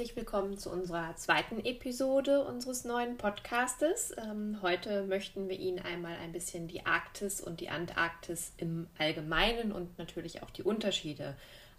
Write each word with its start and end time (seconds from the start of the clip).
herzlich 0.00 0.16
willkommen 0.16 0.56
zu 0.56 0.70
unserer 0.70 1.14
zweiten 1.16 1.62
Episode 1.62 2.42
unseres 2.46 2.86
neuen 2.86 3.18
Podcastes. 3.18 4.14
Ähm, 4.16 4.56
heute 4.62 5.02
möchten 5.02 5.50
wir 5.50 5.58
Ihnen 5.58 5.78
einmal 5.78 6.16
ein 6.22 6.32
bisschen 6.32 6.68
die 6.68 6.86
Arktis 6.86 7.38
und 7.38 7.60
die 7.60 7.68
Antarktis 7.68 8.54
im 8.56 8.86
Allgemeinen 8.96 9.72
und 9.72 9.98
natürlich 9.98 10.42
auch 10.42 10.48
die 10.48 10.62
Unterschiede 10.62 11.36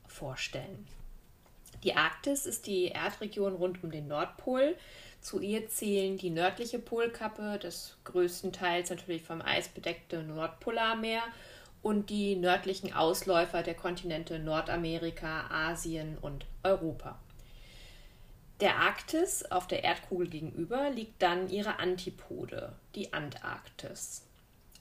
vorstellen. 0.08 0.88
Die 1.84 1.96
Arktis 1.96 2.46
ist 2.46 2.68
die 2.68 2.90
Erdregion 2.90 3.56
rund 3.56 3.84
um 3.84 3.90
den 3.90 4.08
Nordpol. 4.08 4.78
Zu 5.20 5.40
ihr 5.40 5.68
zählen 5.68 6.20
die 6.20 6.30
nördliche 6.30 6.78
Polkappe, 6.78 7.58
das 7.60 7.98
größtenteils 8.04 8.92
natürlich 8.92 9.24
vom 9.24 9.42
Eis 9.42 9.68
bedeckte 9.68 10.22
Nordpolarmeer 10.22 11.24
und 11.82 12.12
die 12.12 12.36
nördlichen 12.36 12.94
Ausläufer 12.94 13.64
der 13.64 13.74
Kontinente 13.74 14.38
Nordamerika, 14.38 15.48
Asien 15.50 16.20
und 16.22 16.46
Europa. 16.62 17.18
Der 18.62 18.78
Arktis 18.78 19.44
auf 19.46 19.68
der 19.68 19.84
Erdkugel 19.84 20.30
gegenüber 20.30 20.92
liegt 20.92 21.20
dann 21.24 21.50
ihre 21.50 21.80
Antipode, 21.80 22.74
die 22.94 23.12
Antarktis. 23.12 24.22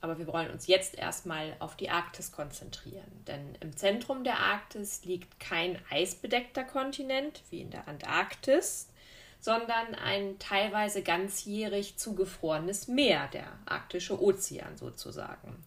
Aber 0.02 0.18
wir 0.18 0.26
wollen 0.26 0.50
uns 0.50 0.66
jetzt 0.66 0.98
erstmal 0.98 1.56
auf 1.60 1.76
die 1.76 1.88
Arktis 1.88 2.30
konzentrieren, 2.30 3.24
denn 3.26 3.54
im 3.60 3.74
Zentrum 3.74 4.22
der 4.22 4.38
Arktis 4.38 5.04
liegt 5.04 5.40
kein 5.40 5.78
eisbedeckter 5.90 6.64
Kontinent 6.64 7.42
wie 7.48 7.62
in 7.62 7.70
der 7.70 7.88
Antarktis, 7.88 8.88
sondern 9.40 9.94
ein 9.94 10.38
teilweise 10.38 11.02
ganzjährig 11.02 11.96
zugefrorenes 11.96 12.86
Meer, 12.86 13.28
der 13.28 13.46
arktische 13.64 14.22
Ozean 14.22 14.76
sozusagen. 14.76 15.64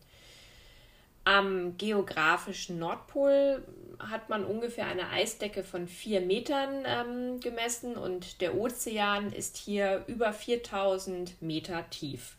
Am 1.25 1.77
geografischen 1.77 2.79
Nordpol 2.79 3.63
hat 3.99 4.29
man 4.29 4.43
ungefähr 4.43 4.87
eine 4.87 5.09
Eisdecke 5.09 5.63
von 5.63 5.87
vier 5.87 6.19
Metern 6.19 6.83
ähm, 6.85 7.39
gemessen 7.39 7.95
und 7.95 8.41
der 8.41 8.55
Ozean 8.55 9.31
ist 9.31 9.55
hier 9.55 10.03
über 10.07 10.33
4000 10.33 11.41
Meter 11.41 11.89
tief. 11.89 12.35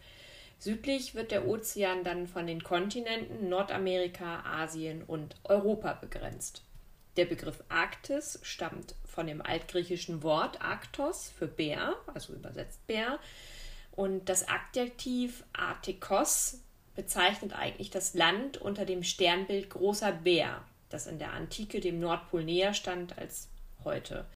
Südlich 0.59 1.15
wird 1.15 1.31
der 1.31 1.47
Ozean 1.47 2.05
dann 2.05 2.27
von 2.27 2.47
den 2.47 2.63
Kontinenten 2.63 3.49
Nordamerika, 3.49 4.43
Asien 4.45 5.03
und 5.03 5.37
Europa 5.45 5.95
begrenzt. 5.95 6.63
Der 7.17 7.27
Begriff 7.27 7.63
Arktis 7.69 8.41
stammt 8.43 8.97
von 9.05 9.27
dem 9.27 9.41
altgriechischen 9.41 10.23
Wort 10.23 10.61
Arktos 10.61 11.31
für 11.31 11.47
Bär, 11.47 11.95
also 12.13 12.35
übersetzt 12.35 12.87
Bär, 12.87 13.19
und 13.93 14.29
das 14.29 14.49
Adjektiv 14.49 15.45
Artikos 15.53 16.61
bezeichnet 16.95 17.53
eigentlich 17.53 17.91
das 17.91 18.15
Land 18.15 18.59
unter 18.59 18.85
dem 18.85 19.03
Sternbild 19.03 19.71
Großer 19.71 20.13
Bär, 20.13 20.63
das 20.89 21.07
in 21.07 21.19
der 21.19 21.33
Antike 21.33 21.81
dem 21.81 22.01
Nordpol 22.01 22.45
näher 22.45 22.75
stand 22.75 23.19
als 23.19 23.49
heute. 23.85 24.27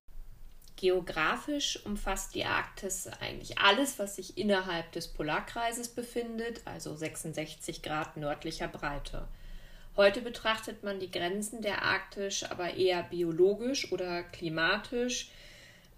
Geografisch 0.76 1.84
umfasst 1.84 2.36
die 2.36 2.44
Arktis 2.44 3.08
eigentlich 3.20 3.58
alles, 3.58 3.98
was 3.98 4.14
sich 4.14 4.38
innerhalb 4.38 4.92
des 4.92 5.08
Polarkreises 5.08 5.88
befindet, 5.88 6.60
also 6.64 6.94
66 6.94 7.82
Grad 7.82 8.16
nördlicher 8.16 8.68
Breite. 8.68 9.26
Heute 9.96 10.20
betrachtet 10.20 10.84
man 10.84 11.00
die 11.00 11.10
Grenzen 11.10 11.62
der 11.62 11.82
Arktis 11.82 12.44
aber 12.44 12.74
eher 12.74 13.02
biologisch 13.02 13.90
oder 13.90 14.22
klimatisch, 14.22 15.32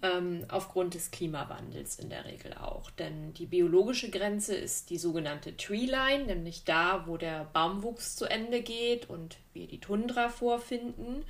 ähm, 0.02 0.44
aufgrund 0.48 0.94
des 0.94 1.10
Klimawandels 1.10 1.98
in 1.98 2.08
der 2.08 2.24
Regel 2.24 2.54
auch. 2.54 2.90
Denn 2.90 3.34
die 3.34 3.46
biologische 3.46 4.10
Grenze 4.10 4.54
ist 4.54 4.90
die 4.90 4.98
sogenannte 4.98 5.56
Tree 5.56 5.86
Line, 5.86 6.24
nämlich 6.26 6.64
da, 6.64 7.06
wo 7.06 7.16
der 7.16 7.44
Baumwuchs 7.52 8.16
zu 8.16 8.24
Ende 8.24 8.62
geht 8.62 9.10
und 9.10 9.36
wir 9.52 9.66
die 9.66 9.80
Tundra 9.80 10.28
vorfinden. 10.28 11.24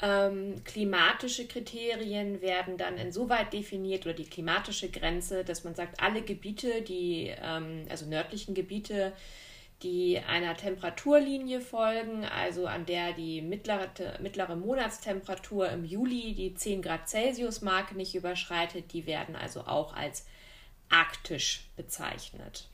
Ähm, 0.00 0.64
klimatische 0.64 1.46
Kriterien 1.46 2.40
werden 2.40 2.76
dann 2.76 2.96
insoweit 2.96 3.52
definiert 3.52 4.04
oder 4.04 4.14
die 4.14 4.24
klimatische 4.24 4.90
Grenze, 4.90 5.44
dass 5.44 5.62
man 5.62 5.76
sagt, 5.76 6.02
alle 6.02 6.22
Gebiete, 6.22 6.82
die, 6.82 7.32
ähm, 7.40 7.84
also 7.88 8.06
nördlichen 8.06 8.54
Gebiete, 8.54 9.12
die 9.82 10.18
einer 10.18 10.56
Temperaturlinie 10.56 11.60
folgen, 11.60 12.24
also 12.24 12.66
an 12.66 12.86
der 12.86 13.12
die 13.12 13.42
mittlere, 13.42 13.90
mittlere 14.20 14.56
Monatstemperatur 14.56 15.68
im 15.70 15.84
Juli 15.84 16.34
die 16.34 16.54
10 16.54 16.82
Grad 16.82 17.08
Celsius 17.08 17.60
Marke 17.62 17.96
nicht 17.96 18.14
überschreitet, 18.14 18.92
die 18.92 19.06
werden 19.06 19.36
also 19.36 19.62
auch 19.62 19.94
als 19.94 20.26
arktisch 20.88 21.68
bezeichnet. 21.76 22.68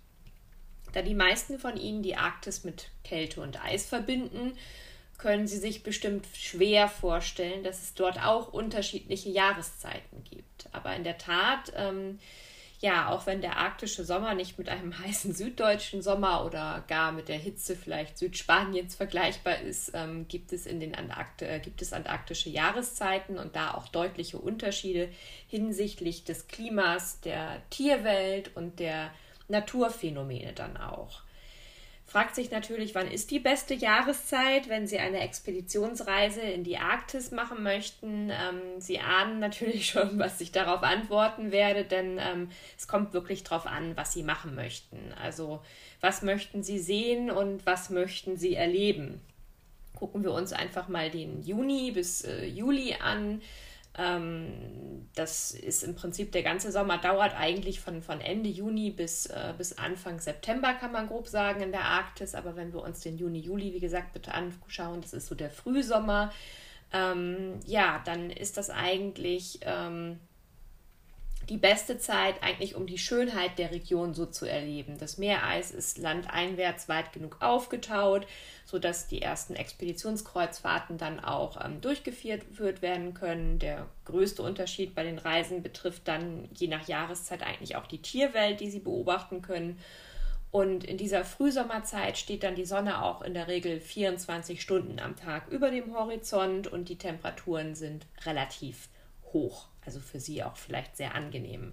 Da 0.92 1.02
die 1.02 1.14
meisten 1.14 1.58
von 1.58 1.76
Ihnen 1.76 2.02
die 2.02 2.16
Arktis 2.16 2.64
mit 2.64 2.90
Kälte 3.04 3.40
und 3.40 3.62
Eis 3.62 3.86
verbinden, 3.86 4.52
können 5.18 5.46
Sie 5.46 5.58
sich 5.58 5.82
bestimmt 5.82 6.26
schwer 6.34 6.88
vorstellen, 6.88 7.64
dass 7.64 7.82
es 7.82 7.94
dort 7.94 8.24
auch 8.24 8.52
unterschiedliche 8.52 9.30
Jahreszeiten 9.30 10.24
gibt. 10.24 10.68
Aber 10.72 10.94
in 10.94 11.04
der 11.04 11.18
Tat 11.18 11.72
ähm, 11.76 12.18
ja, 12.80 13.08
auch 13.08 13.26
wenn 13.26 13.40
der 13.40 13.56
arktische 13.56 14.04
Sommer 14.04 14.34
nicht 14.34 14.56
mit 14.56 14.68
einem 14.68 14.96
heißen 14.98 15.34
süddeutschen 15.34 16.00
Sommer 16.00 16.44
oder 16.44 16.84
gar 16.86 17.10
mit 17.10 17.28
der 17.28 17.38
Hitze 17.38 17.74
vielleicht 17.74 18.18
Südspaniens 18.18 18.94
vergleichbar 18.94 19.58
ist, 19.58 19.90
ähm, 19.94 20.28
gibt, 20.28 20.52
es 20.52 20.64
in 20.64 20.78
den 20.78 20.94
Antarkt 20.94 21.42
äh, 21.42 21.58
gibt 21.58 21.82
es 21.82 21.92
antarktische 21.92 22.50
Jahreszeiten 22.50 23.38
und 23.38 23.56
da 23.56 23.74
auch 23.74 23.88
deutliche 23.88 24.38
Unterschiede 24.38 25.08
hinsichtlich 25.48 26.22
des 26.22 26.46
Klimas, 26.46 27.20
der 27.20 27.62
Tierwelt 27.70 28.54
und 28.56 28.78
der 28.78 29.10
Naturphänomene 29.48 30.52
dann 30.52 30.76
auch 30.76 31.22
fragt 32.08 32.34
sich 32.34 32.50
natürlich, 32.50 32.94
wann 32.94 33.06
ist 33.06 33.30
die 33.30 33.38
beste 33.38 33.74
Jahreszeit, 33.74 34.70
wenn 34.70 34.86
Sie 34.86 34.98
eine 34.98 35.20
Expeditionsreise 35.20 36.40
in 36.40 36.64
die 36.64 36.78
Arktis 36.78 37.32
machen 37.32 37.62
möchten. 37.62 38.30
Ähm, 38.30 38.80
Sie 38.80 38.98
ahnen 38.98 39.38
natürlich 39.40 39.86
schon, 39.88 40.18
was 40.18 40.40
ich 40.40 40.50
darauf 40.50 40.82
antworten 40.82 41.52
werde, 41.52 41.84
denn 41.84 42.18
ähm, 42.18 42.50
es 42.76 42.88
kommt 42.88 43.12
wirklich 43.12 43.44
darauf 43.44 43.66
an, 43.66 43.94
was 43.96 44.14
Sie 44.14 44.22
machen 44.22 44.54
möchten. 44.54 44.96
Also 45.22 45.60
was 46.00 46.22
möchten 46.22 46.62
Sie 46.62 46.78
sehen 46.78 47.30
und 47.30 47.66
was 47.66 47.90
möchten 47.90 48.38
Sie 48.38 48.54
erleben. 48.54 49.20
Gucken 49.94 50.24
wir 50.24 50.32
uns 50.32 50.54
einfach 50.54 50.88
mal 50.88 51.10
den 51.10 51.42
Juni 51.42 51.90
bis 51.90 52.22
äh, 52.22 52.46
Juli 52.46 52.96
an. 53.02 53.42
Ähm, 53.98 55.08
das 55.16 55.50
ist 55.50 55.82
im 55.82 55.96
Prinzip 55.96 56.30
der 56.30 56.44
ganze 56.44 56.70
Sommer, 56.70 56.98
dauert 56.98 57.34
eigentlich 57.36 57.80
von, 57.80 58.00
von 58.00 58.20
Ende 58.20 58.48
Juni 58.48 58.90
bis, 58.90 59.26
äh, 59.26 59.52
bis 59.58 59.76
Anfang 59.76 60.20
September, 60.20 60.74
kann 60.74 60.92
man 60.92 61.08
grob 61.08 61.26
sagen, 61.26 61.60
in 61.60 61.72
der 61.72 61.84
Arktis. 61.84 62.36
Aber 62.36 62.54
wenn 62.54 62.72
wir 62.72 62.82
uns 62.82 63.00
den 63.00 63.18
Juni, 63.18 63.40
Juli, 63.40 63.74
wie 63.74 63.80
gesagt, 63.80 64.12
bitte 64.12 64.32
anschauen, 64.32 65.00
das 65.00 65.12
ist 65.12 65.26
so 65.26 65.34
der 65.34 65.50
Frühsommer. 65.50 66.32
Ähm, 66.92 67.58
ja, 67.66 68.00
dann 68.04 68.30
ist 68.30 68.56
das 68.56 68.70
eigentlich 68.70 69.58
ähm, 69.62 70.20
die 71.48 71.56
beste 71.56 71.98
Zeit 71.98 72.42
eigentlich, 72.42 72.74
um 72.74 72.86
die 72.86 72.98
Schönheit 72.98 73.58
der 73.58 73.70
Region 73.70 74.12
so 74.12 74.26
zu 74.26 74.44
erleben. 74.44 74.98
Das 74.98 75.16
Meereis 75.16 75.70
ist 75.70 75.98
landeinwärts 75.98 76.88
weit 76.88 77.12
genug 77.12 77.38
aufgetaut, 77.40 78.26
sodass 78.66 79.08
die 79.08 79.22
ersten 79.22 79.54
Expeditionskreuzfahrten 79.54 80.98
dann 80.98 81.20
auch 81.20 81.64
ähm, 81.64 81.80
durchgeführt 81.80 82.82
werden 82.82 83.14
können. 83.14 83.58
Der 83.58 83.86
größte 84.04 84.42
Unterschied 84.42 84.94
bei 84.94 85.04
den 85.04 85.18
Reisen 85.18 85.62
betrifft 85.62 86.06
dann 86.06 86.48
je 86.54 86.68
nach 86.68 86.86
Jahreszeit 86.86 87.42
eigentlich 87.42 87.76
auch 87.76 87.86
die 87.86 88.02
Tierwelt, 88.02 88.60
die 88.60 88.70
sie 88.70 88.80
beobachten 88.80 89.40
können. 89.40 89.78
Und 90.50 90.84
in 90.84 90.96
dieser 90.96 91.24
Frühsommerzeit 91.24 92.16
steht 92.16 92.42
dann 92.42 92.54
die 92.54 92.64
Sonne 92.64 93.02
auch 93.02 93.22
in 93.22 93.34
der 93.34 93.48
Regel 93.48 93.80
24 93.80 94.62
Stunden 94.62 94.98
am 94.98 95.14
Tag 95.16 95.48
über 95.48 95.70
dem 95.70 95.94
Horizont 95.94 96.66
und 96.66 96.88
die 96.88 96.96
Temperaturen 96.96 97.74
sind 97.74 98.06
relativ 98.24 98.88
hoch. 99.32 99.66
Also 99.88 100.00
für 100.00 100.20
sie 100.20 100.44
auch 100.44 100.54
vielleicht 100.54 100.98
sehr 100.98 101.14
angenehm. 101.14 101.72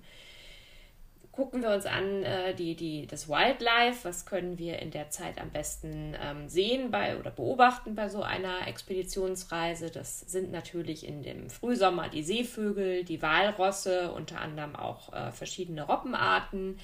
Gucken 1.33 1.61
wir 1.61 1.71
uns 1.71 1.85
an 1.85 2.23
äh, 2.23 2.55
die, 2.55 2.77
die, 2.77 3.07
das 3.07 3.27
Wildlife, 3.27 4.07
was 4.07 4.25
können 4.25 4.57
wir 4.57 4.79
in 4.79 4.91
der 4.91 5.09
Zeit 5.09 5.37
am 5.41 5.49
besten 5.49 6.15
ähm, 6.23 6.47
sehen 6.47 6.91
bei 6.91 7.19
oder 7.19 7.29
beobachten 7.29 7.93
bei 7.93 8.07
so 8.07 8.21
einer 8.23 8.69
Expeditionsreise. 8.69 9.91
Das 9.91 10.21
sind 10.21 10.53
natürlich 10.53 11.05
in 11.05 11.23
dem 11.23 11.49
Frühsommer 11.49 12.07
die 12.07 12.23
Seevögel, 12.23 13.03
die 13.03 13.21
Walrosse, 13.21 14.13
unter 14.13 14.39
anderem 14.39 14.77
auch 14.77 15.11
äh, 15.11 15.33
verschiedene 15.33 15.83
Robbenarten. 15.83 16.79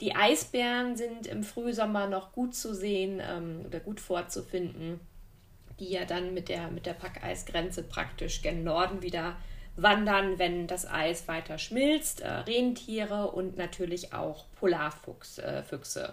Die 0.00 0.16
Eisbären 0.16 0.96
sind 0.96 1.28
im 1.28 1.44
Frühsommer 1.44 2.08
noch 2.08 2.32
gut 2.32 2.56
zu 2.56 2.74
sehen 2.74 3.22
ähm, 3.24 3.60
oder 3.64 3.78
gut 3.78 4.00
vorzufinden, 4.00 4.98
die 5.78 5.90
ja 5.90 6.04
dann 6.04 6.34
mit 6.34 6.48
der, 6.48 6.68
mit 6.72 6.86
der 6.86 6.94
Packeisgrenze 6.94 7.84
praktisch 7.84 8.42
gen 8.42 8.64
Norden 8.64 9.02
wieder 9.02 9.36
wandern, 9.76 10.38
wenn 10.38 10.66
das 10.66 10.86
Eis 10.86 11.28
weiter 11.28 11.58
schmilzt, 11.58 12.20
äh, 12.20 12.28
Rentiere 12.28 13.30
und 13.30 13.56
natürlich 13.56 14.12
auch 14.12 14.44
Polarfüchse. 14.60 15.42
Äh, 15.42 16.12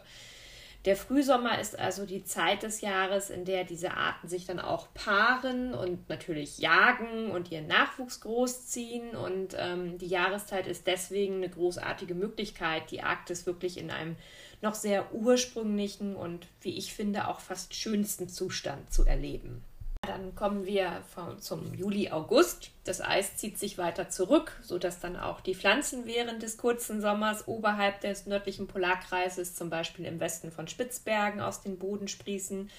der 0.85 0.95
Frühsommer 0.95 1.59
ist 1.59 1.77
also 1.77 2.07
die 2.07 2.23
Zeit 2.23 2.63
des 2.63 2.81
Jahres, 2.81 3.29
in 3.29 3.45
der 3.45 3.65
diese 3.65 3.91
Arten 3.91 4.27
sich 4.27 4.47
dann 4.47 4.59
auch 4.59 4.87
paaren 4.95 5.75
und 5.75 6.09
natürlich 6.09 6.57
jagen 6.57 7.29
und 7.29 7.51
ihren 7.51 7.67
Nachwuchs 7.67 8.19
großziehen. 8.21 9.15
Und 9.15 9.55
ähm, 9.59 9.99
die 9.99 10.07
Jahreszeit 10.07 10.65
ist 10.65 10.87
deswegen 10.87 11.35
eine 11.35 11.49
großartige 11.49 12.15
Möglichkeit, 12.15 12.89
die 12.89 13.03
Arktis 13.03 13.45
wirklich 13.45 13.77
in 13.77 13.91
einem 13.91 14.15
noch 14.63 14.73
sehr 14.73 15.13
ursprünglichen 15.13 16.15
und, 16.15 16.47
wie 16.61 16.75
ich 16.75 16.93
finde, 16.93 17.27
auch 17.27 17.41
fast 17.41 17.75
schönsten 17.75 18.27
Zustand 18.27 18.91
zu 18.91 19.05
erleben. 19.05 19.63
Dann 20.07 20.33
kommen 20.33 20.65
wir 20.65 21.03
vom, 21.13 21.39
zum 21.39 21.75
Juli, 21.75 22.09
August. 22.09 22.71
Das 22.85 23.01
Eis 23.01 23.37
zieht 23.37 23.59
sich 23.59 23.77
weiter 23.77 24.09
zurück, 24.09 24.59
sodass 24.63 24.99
dann 24.99 25.15
auch 25.15 25.41
die 25.41 25.53
Pflanzen 25.53 26.07
während 26.07 26.41
des 26.41 26.57
kurzen 26.57 27.01
Sommers 27.01 27.47
oberhalb 27.47 28.01
des 28.01 28.25
nördlichen 28.25 28.65
Polarkreises, 28.65 29.53
zum 29.53 29.69
Beispiel 29.69 30.05
im 30.05 30.19
Westen 30.19 30.51
von 30.51 30.67
Spitzbergen, 30.67 31.39
aus 31.39 31.61
dem 31.61 31.77
Boden 31.77 32.07
sprießen. 32.07 32.71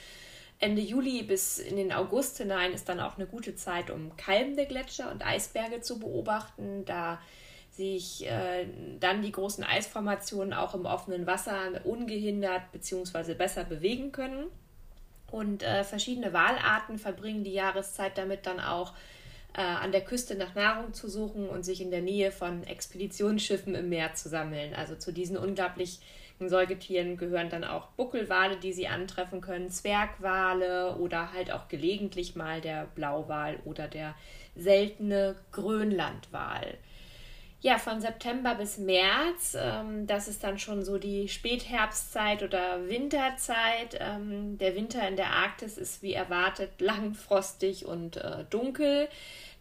Ende 0.59 0.83
Juli 0.83 1.23
bis 1.23 1.61
in 1.61 1.77
den 1.77 1.93
August 1.93 2.39
hinein 2.39 2.73
ist 2.73 2.89
dann 2.89 2.99
auch 2.99 3.17
eine 3.17 3.27
gute 3.27 3.55
Zeit, 3.55 3.91
um 3.91 4.17
kalmende 4.17 4.67
Gletscher 4.67 5.13
und 5.13 5.25
Eisberge 5.25 5.81
zu 5.81 6.01
beobachten, 6.01 6.85
da 6.85 7.21
sich 7.71 8.27
äh, 8.27 8.67
dann 8.99 9.23
die 9.23 9.33
großen 9.33 9.63
Eisformationen 9.63 10.53
auch 10.53 10.75
im 10.75 10.87
offenen 10.87 11.29
Wasser 11.29 11.85
ungehindert 11.85 12.73
bzw. 12.73 13.35
besser 13.35 13.63
bewegen 13.63 14.11
können. 14.11 14.49
Und 15.33 15.63
äh, 15.63 15.83
verschiedene 15.83 16.33
Walarten 16.33 16.99
verbringen 16.99 17.43
die 17.43 17.55
Jahreszeit 17.55 18.17
damit 18.17 18.47
dann 18.47 18.61
auch 18.61 18.93
äh, 19.55 19.61
an 19.61 19.91
der 19.91 20.03
Küste 20.03 20.35
nach 20.35 20.55
Nahrung 20.55 20.93
zu 20.93 21.09
suchen 21.09 21.49
und 21.49 21.65
sich 21.65 21.81
in 21.81 21.91
der 21.91 22.03
Nähe 22.03 22.31
von 22.31 22.63
Expeditionsschiffen 22.65 23.75
im 23.75 23.89
Meer 23.89 24.15
zu 24.15 24.29
sammeln. 24.29 24.75
Also 24.75 24.95
zu 24.95 25.13
diesen 25.13 25.37
unglaublichen 25.37 26.01
Säugetieren 26.39 27.17
gehören 27.17 27.51
dann 27.51 27.65
auch 27.65 27.89
Buckelwale, 27.89 28.57
die 28.57 28.73
sie 28.73 28.89
antreffen 28.89 29.41
können, 29.41 29.71
Zwergwale 29.71 30.97
oder 30.97 31.33
halt 31.33 31.51
auch 31.51 31.69
gelegentlich 31.69 32.37
mal 32.37 32.61
der 32.61 32.87
Blauwal 32.95 33.59
oder 33.65 33.89
der 33.89 34.15
seltene 34.55 35.37
Grönlandwal 35.53 36.79
ja, 37.63 37.79
von 37.79 38.01
September 38.01 38.57
bis 38.57 38.77
März, 38.77 39.57
ähm, 39.57 40.09
das 40.09 40.27
ist 40.27 40.43
dann 40.43 40.59
schon 40.59 40.85
so 40.85 40.99
die 40.99 41.29
Spätherbstzeit 41.29 42.43
oder 42.43 42.89
Winterzeit. 42.89 43.97
Ähm, 44.01 44.59
der 44.59 44.75
Winter 44.75 45.07
in 45.07 45.15
der 45.15 45.31
Arktis 45.31 45.79
ist 45.79 46.03
wie 46.03 46.13
erwartet 46.13 46.81
lang, 46.81 47.15
frostig 47.15 47.87
und 47.87 48.17
äh, 48.17 48.45
dunkel. 48.51 49.09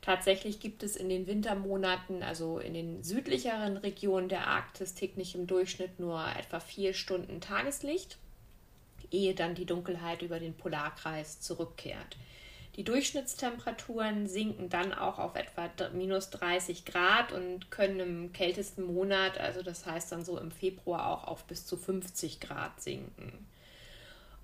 Tatsächlich 0.02 0.60
gibt 0.60 0.82
es 0.82 0.96
in 0.96 1.10
den 1.10 1.28
Wintermonaten, 1.28 2.24
also 2.24 2.58
in 2.58 2.74
den 2.74 3.04
südlicheren 3.04 3.78
Regionen 3.78 4.30
der 4.30 4.48
Arktis, 4.48 4.96
täglich 4.96 5.36
im 5.36 5.46
Durchschnitt 5.46 6.00
nur 6.00 6.26
etwa 6.40 6.60
vier 6.60 6.96
Stunden 6.96 7.40
Tageslicht, 7.40 8.18
ehe 9.12 9.36
dann 9.36 9.54
die 9.54 9.66
Dunkelheit 9.66 10.24
über 10.24 10.40
den 10.40 10.56
Polarkreis 10.56 11.40
zurückkehrt. 11.40 12.18
Die 12.78 12.86
Durchschnittstemperaturen 12.86 14.28
sinken 14.28 14.70
dann 14.70 14.94
auch 14.94 15.20
auf 15.20 15.36
etwa 15.36 15.70
minus 15.92 16.30
30 16.30 16.86
Grad 16.86 17.34
und 17.34 17.70
können 17.70 18.00
im 18.00 18.34
kältesten 18.34 18.84
Monat, 18.84 19.38
also 19.40 19.62
das 19.62 19.86
heißt 19.86 20.12
dann 20.12 20.24
so 20.24 20.38
im 20.40 20.52
Februar, 20.52 21.08
auch 21.08 21.26
auf 21.26 21.44
bis 21.44 21.66
zu 21.66 21.76
50 21.76 22.40
Grad 22.40 22.80
sinken. 22.80 23.46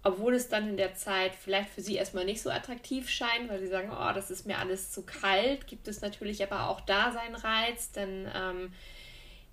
Obwohl 0.03 0.35
es 0.35 0.49
dann 0.49 0.69
in 0.69 0.77
der 0.77 0.95
Zeit 0.95 1.35
vielleicht 1.35 1.69
für 1.69 1.81
sie 1.81 1.95
erstmal 1.95 2.25
nicht 2.25 2.41
so 2.41 2.49
attraktiv 2.49 3.09
scheint, 3.09 3.49
weil 3.49 3.59
sie 3.59 3.67
sagen, 3.67 3.91
oh, 3.91 4.13
das 4.13 4.29
ist 4.29 4.45
mir 4.45 4.57
alles 4.57 4.91
zu 4.91 5.03
kalt, 5.03 5.65
gibt 5.67 5.87
es 5.87 6.01
natürlich 6.01 6.43
aber 6.43 6.69
auch 6.69 6.81
da 6.81 7.13
seinen 7.13 7.35
Reiz, 7.35 7.91
denn 7.91 8.29
ähm, 8.35 8.73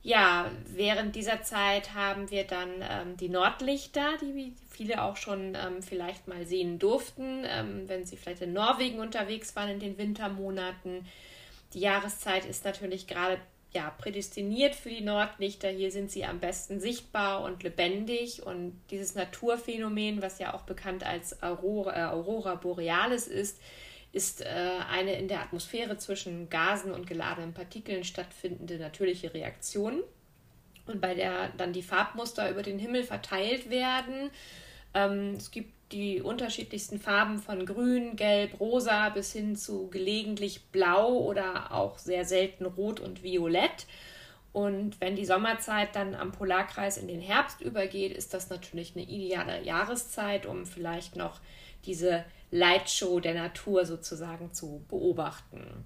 ja, 0.04 0.50
während 0.66 1.16
dieser 1.16 1.42
Zeit 1.42 1.94
haben 1.94 2.30
wir 2.30 2.44
dann 2.44 2.68
ähm, 2.82 3.16
die 3.16 3.30
Nordlichter, 3.30 4.18
die 4.20 4.52
viele 4.68 5.02
auch 5.02 5.16
schon 5.16 5.54
ähm, 5.54 5.82
vielleicht 5.82 6.28
mal 6.28 6.46
sehen 6.46 6.78
durften, 6.78 7.42
ähm, 7.46 7.88
wenn 7.88 8.04
sie 8.04 8.18
vielleicht 8.18 8.42
in 8.42 8.52
Norwegen 8.52 9.00
unterwegs 9.00 9.56
waren 9.56 9.70
in 9.70 9.80
den 9.80 9.96
Wintermonaten. 9.96 11.06
Die 11.72 11.80
Jahreszeit 11.80 12.44
ist 12.44 12.66
natürlich 12.66 13.06
gerade 13.06 13.38
ja, 13.72 13.88
prädestiniert 13.96 14.74
für 14.74 14.90
die 14.90 15.00
Nordlichter. 15.00 15.70
Hier 15.70 15.90
sind 15.90 16.10
sie 16.10 16.26
am 16.26 16.38
besten 16.38 16.80
sichtbar 16.80 17.42
und 17.42 17.62
lebendig. 17.62 18.42
Und 18.42 18.78
dieses 18.90 19.14
Naturphänomen, 19.14 20.20
was 20.20 20.38
ja 20.38 20.52
auch 20.52 20.64
bekannt 20.64 21.04
als 21.04 21.42
Aurora, 21.42 21.96
äh, 21.96 22.12
Aurora 22.12 22.56
Borealis 22.56 23.26
ist, 23.26 23.58
ist 24.14 24.42
äh, 24.42 24.46
eine 24.88 25.18
in 25.18 25.26
der 25.26 25.40
Atmosphäre 25.40 25.98
zwischen 25.98 26.48
Gasen 26.48 26.92
und 26.92 27.06
geladenen 27.06 27.52
Partikeln 27.52 28.04
stattfindende 28.04 28.78
natürliche 28.78 29.34
Reaktion. 29.34 30.02
Und 30.86 31.00
bei 31.00 31.14
der 31.14 31.48
dann 31.56 31.72
die 31.72 31.82
Farbmuster 31.82 32.48
über 32.50 32.62
den 32.62 32.78
Himmel 32.78 33.02
verteilt 33.02 33.70
werden. 33.70 34.30
Ähm, 34.94 35.34
es 35.36 35.50
gibt 35.50 35.72
die 35.90 36.22
unterschiedlichsten 36.22 37.00
Farben 37.00 37.38
von 37.38 37.66
grün, 37.66 38.14
gelb, 38.14 38.60
rosa 38.60 39.08
bis 39.08 39.32
hin 39.32 39.56
zu 39.56 39.88
gelegentlich 39.88 40.62
blau 40.66 41.18
oder 41.18 41.72
auch 41.72 41.98
sehr 41.98 42.24
selten 42.24 42.66
rot 42.66 43.00
und 43.00 43.24
violett. 43.24 43.86
Und 44.54 45.00
wenn 45.00 45.16
die 45.16 45.24
Sommerzeit 45.24 45.96
dann 45.96 46.14
am 46.14 46.30
Polarkreis 46.30 46.96
in 46.96 47.08
den 47.08 47.20
Herbst 47.20 47.60
übergeht, 47.60 48.16
ist 48.16 48.34
das 48.34 48.50
natürlich 48.50 48.94
eine 48.94 49.04
ideale 49.04 49.60
Jahreszeit, 49.64 50.46
um 50.46 50.64
vielleicht 50.64 51.16
noch 51.16 51.40
diese 51.84 52.24
Lightshow 52.52 53.18
der 53.18 53.34
Natur 53.34 53.84
sozusagen 53.84 54.54
zu 54.54 54.84
beobachten. 54.88 55.84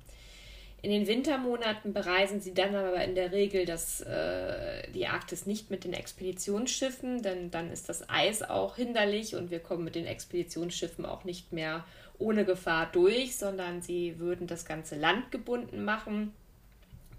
In 0.83 0.91
den 0.91 1.07
Wintermonaten 1.07 1.95
bereisen 1.95 2.43
sie 2.43 2.53
dann 2.53 2.75
aber 2.75 3.03
in 3.03 3.15
der 3.15 3.33
Regel 3.33 3.65
das, 3.65 4.03
äh, 4.03 4.89
die 4.93 5.07
Arktis 5.07 5.47
nicht 5.47 5.71
mit 5.71 5.85
den 5.85 5.95
Expeditionsschiffen, 5.95 7.23
denn 7.23 7.51
dann 7.51 7.73
ist 7.73 7.89
das 7.89 8.11
Eis 8.11 8.43
auch 8.43 8.77
hinderlich 8.77 9.35
und 9.35 9.51
wir 9.51 9.61
kommen 9.61 9.83
mit 9.83 9.95
den 9.95 10.07
Expeditionsschiffen 10.07 11.07
auch 11.07 11.25
nicht 11.25 11.55
mehr 11.55 11.87
ohne 12.19 12.45
Gefahr 12.45 12.87
durch, 12.93 13.39
sondern 13.39 13.81
sie 13.81 14.19
würden 14.19 14.47
das 14.47 14.67
ganze 14.67 14.97
Land 14.97 15.33
gebunden 15.33 15.85
machen. 15.85 16.35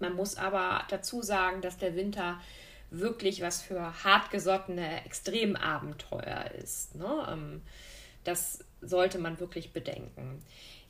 Man 0.00 0.14
muss 0.14 0.36
aber 0.36 0.84
dazu 0.88 1.22
sagen, 1.22 1.60
dass 1.60 1.78
der 1.78 1.94
Winter 1.94 2.40
wirklich 2.90 3.40
was 3.40 3.62
für 3.62 4.04
hartgesottene 4.04 5.04
Extremabenteuer 5.04 6.50
ist. 6.62 6.94
Ne? 6.94 7.26
Ähm, 7.30 7.62
das 8.24 8.64
sollte 8.80 9.18
man 9.18 9.38
wirklich 9.40 9.72
bedenken. 9.72 10.42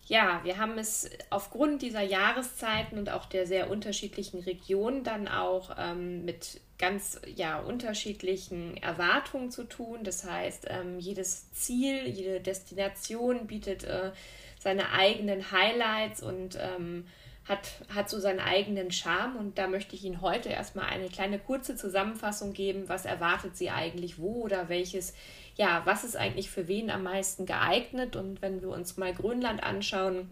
Ja, 0.07 0.41
wir 0.43 0.59
haben 0.59 0.77
es 0.77 1.09
aufgrund 1.31 1.83
dieser 1.83 2.01
Jahreszeiten 2.01 2.99
und 2.99 3.11
auch 3.11 3.27
der 3.27 3.47
sehr 3.47 3.71
unterschiedlichen 3.71 4.41
Regionen 4.41 5.05
dann 5.05 5.29
auch 5.29 5.77
ähm, 5.79 6.25
mit 6.25 6.61
ganz 6.79 7.21
ja, 7.37 7.61
unterschiedlichen 7.61 8.77
Erwartungen 8.79 9.53
zu 9.53 9.65
tun. 9.65 10.03
Das 10.03 10.25
heißt, 10.25 10.67
ähm, 10.69 10.99
jedes 10.99 11.53
Ziel, 11.53 12.09
jede 12.09 12.41
Destination 12.41 13.47
bietet 13.47 13.85
äh, 13.85 14.11
seine 14.59 14.91
eigenen 14.91 15.53
Highlights 15.53 16.23
und 16.23 16.59
ähm, 16.61 17.07
hat, 17.51 17.69
hat 17.95 18.09
so 18.09 18.19
seinen 18.19 18.41
eigenen 18.41 18.91
Charme. 18.91 19.37
Und 19.37 19.59
da 19.59 19.67
möchte 19.67 19.95
ich 19.95 20.05
Ihnen 20.05 20.23
heute 20.23 20.49
erstmal 20.49 20.87
eine 20.87 21.09
kleine 21.09 21.39
kurze 21.39 21.77
Zusammenfassung 21.77 22.55
geben, 22.55 22.89
was 22.89 23.05
erwartet 23.05 23.59
Sie 23.59 23.69
eigentlich 23.69 24.19
wo 24.19 24.45
oder 24.45 24.71
welches 24.71 25.13
ja, 25.61 25.83
was 25.85 26.05
ist 26.05 26.17
eigentlich 26.17 26.49
für 26.49 26.69
wen 26.69 26.91
am 26.91 27.03
meisten 27.03 27.45
geeignet? 27.45 28.17
Und 28.17 28.41
wenn 28.41 28.63
wir 28.63 28.71
uns 28.71 28.97
mal 28.97 29.13
Grönland 29.13 29.63
anschauen, 29.63 30.31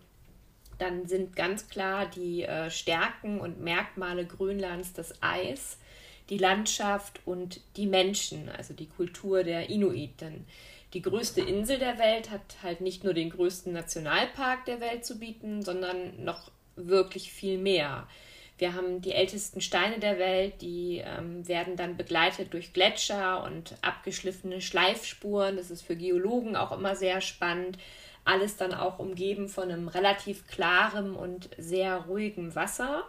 dann 0.78 1.06
sind 1.06 1.36
ganz 1.36 1.68
klar 1.68 2.06
die 2.06 2.44
äh, 2.44 2.70
Stärken 2.70 3.38
und 3.38 3.60
Merkmale 3.60 4.24
Grönlands 4.24 4.94
das 4.94 5.22
Eis, 5.22 5.76
die 6.30 6.38
Landschaft 6.38 7.20
und 7.26 7.60
die 7.76 7.86
Menschen, 7.86 8.48
also 8.48 8.72
die 8.72 8.86
Kultur 8.86 9.44
der 9.44 9.68
Inuiten. 9.68 10.46
Die 10.94 11.02
größte 11.02 11.42
Insel 11.42 11.78
der 11.78 11.98
Welt 11.98 12.30
hat 12.30 12.56
halt 12.62 12.80
nicht 12.80 13.04
nur 13.04 13.12
den 13.12 13.28
größten 13.28 13.72
Nationalpark 13.72 14.64
der 14.64 14.80
Welt 14.80 15.04
zu 15.04 15.18
bieten, 15.18 15.62
sondern 15.62 16.24
noch 16.24 16.50
wirklich 16.86 17.32
viel 17.32 17.58
mehr. 17.58 18.06
Wir 18.58 18.74
haben 18.74 19.00
die 19.00 19.12
ältesten 19.12 19.60
Steine 19.60 20.00
der 20.00 20.18
Welt, 20.18 20.60
die 20.62 21.02
ähm, 21.04 21.46
werden 21.46 21.76
dann 21.76 21.96
begleitet 21.96 22.52
durch 22.52 22.72
Gletscher 22.72 23.44
und 23.44 23.76
abgeschliffene 23.82 24.60
Schleifspuren. 24.60 25.56
Das 25.56 25.70
ist 25.70 25.82
für 25.82 25.94
Geologen 25.94 26.56
auch 26.56 26.72
immer 26.72 26.96
sehr 26.96 27.20
spannend. 27.20 27.78
Alles 28.24 28.56
dann 28.56 28.74
auch 28.74 28.98
umgeben 28.98 29.48
von 29.48 29.70
einem 29.70 29.86
relativ 29.86 30.48
klarem 30.48 31.16
und 31.16 31.48
sehr 31.56 31.98
ruhigem 31.98 32.56
Wasser. 32.56 33.04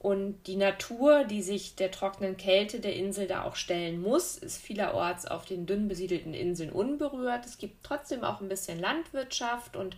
Und 0.00 0.46
die 0.46 0.56
Natur, 0.56 1.24
die 1.24 1.42
sich 1.42 1.76
der 1.76 1.90
trockenen 1.90 2.38
Kälte 2.38 2.80
der 2.80 2.96
Insel 2.96 3.26
da 3.26 3.44
auch 3.44 3.54
stellen 3.54 4.00
muss, 4.00 4.38
ist 4.38 4.56
vielerorts 4.56 5.26
auf 5.26 5.44
den 5.44 5.66
dünn 5.66 5.88
besiedelten 5.88 6.32
Inseln 6.32 6.72
unberührt. 6.72 7.44
Es 7.44 7.58
gibt 7.58 7.84
trotzdem 7.84 8.24
auch 8.24 8.40
ein 8.40 8.48
bisschen 8.48 8.80
Landwirtschaft 8.80 9.76
und 9.76 9.94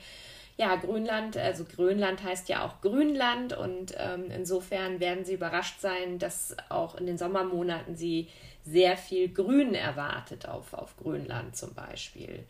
ja, 0.57 0.75
Grönland, 0.75 1.37
also 1.37 1.65
Grönland 1.65 2.25
heißt 2.25 2.49
ja 2.49 2.65
auch 2.67 2.81
Grünland 2.81 3.57
und 3.57 3.95
ähm, 3.97 4.25
insofern 4.31 4.99
werden 4.99 5.25
Sie 5.25 5.35
überrascht 5.35 5.81
sein, 5.81 6.19
dass 6.19 6.57
auch 6.69 6.97
in 6.97 7.07
den 7.07 7.17
Sommermonaten 7.17 7.95
Sie 7.95 8.29
sehr 8.65 8.97
viel 8.97 9.29
Grün 9.29 9.75
erwartet 9.75 10.49
auf, 10.49 10.75
auf 10.75 10.97
Grönland 10.97 11.57
zum 11.57 11.75
Beispiel. 11.75 12.45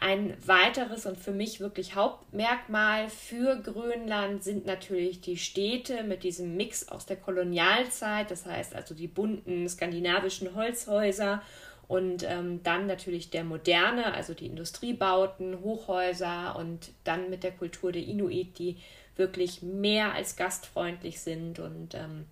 Ein 0.00 0.36
weiteres 0.46 1.06
und 1.06 1.18
für 1.18 1.32
mich 1.32 1.58
wirklich 1.58 1.96
Hauptmerkmal 1.96 3.08
für 3.08 3.56
Grönland 3.56 4.44
sind 4.44 4.64
natürlich 4.64 5.20
die 5.20 5.36
Städte 5.36 6.04
mit 6.04 6.22
diesem 6.22 6.56
Mix 6.56 6.88
aus 6.88 7.04
der 7.04 7.16
Kolonialzeit, 7.16 8.30
das 8.30 8.46
heißt 8.46 8.76
also 8.76 8.94
die 8.94 9.08
bunten 9.08 9.68
skandinavischen 9.68 10.54
Holzhäuser 10.54 11.42
und 11.88 12.22
ähm, 12.22 12.62
dann 12.62 12.86
natürlich 12.86 13.30
der 13.30 13.42
moderne, 13.42 14.14
also 14.14 14.34
die 14.34 14.46
Industriebauten, 14.46 15.62
Hochhäuser 15.62 16.54
und 16.56 16.92
dann 17.02 17.28
mit 17.28 17.42
der 17.42 17.52
Kultur 17.52 17.90
der 17.90 18.04
Inuit, 18.04 18.56
die 18.58 18.76
wirklich 19.16 19.62
mehr 19.62 20.14
als 20.14 20.36
gastfreundlich 20.36 21.20
sind 21.20 21.58
und 21.58 21.94
ähm, 21.94 22.26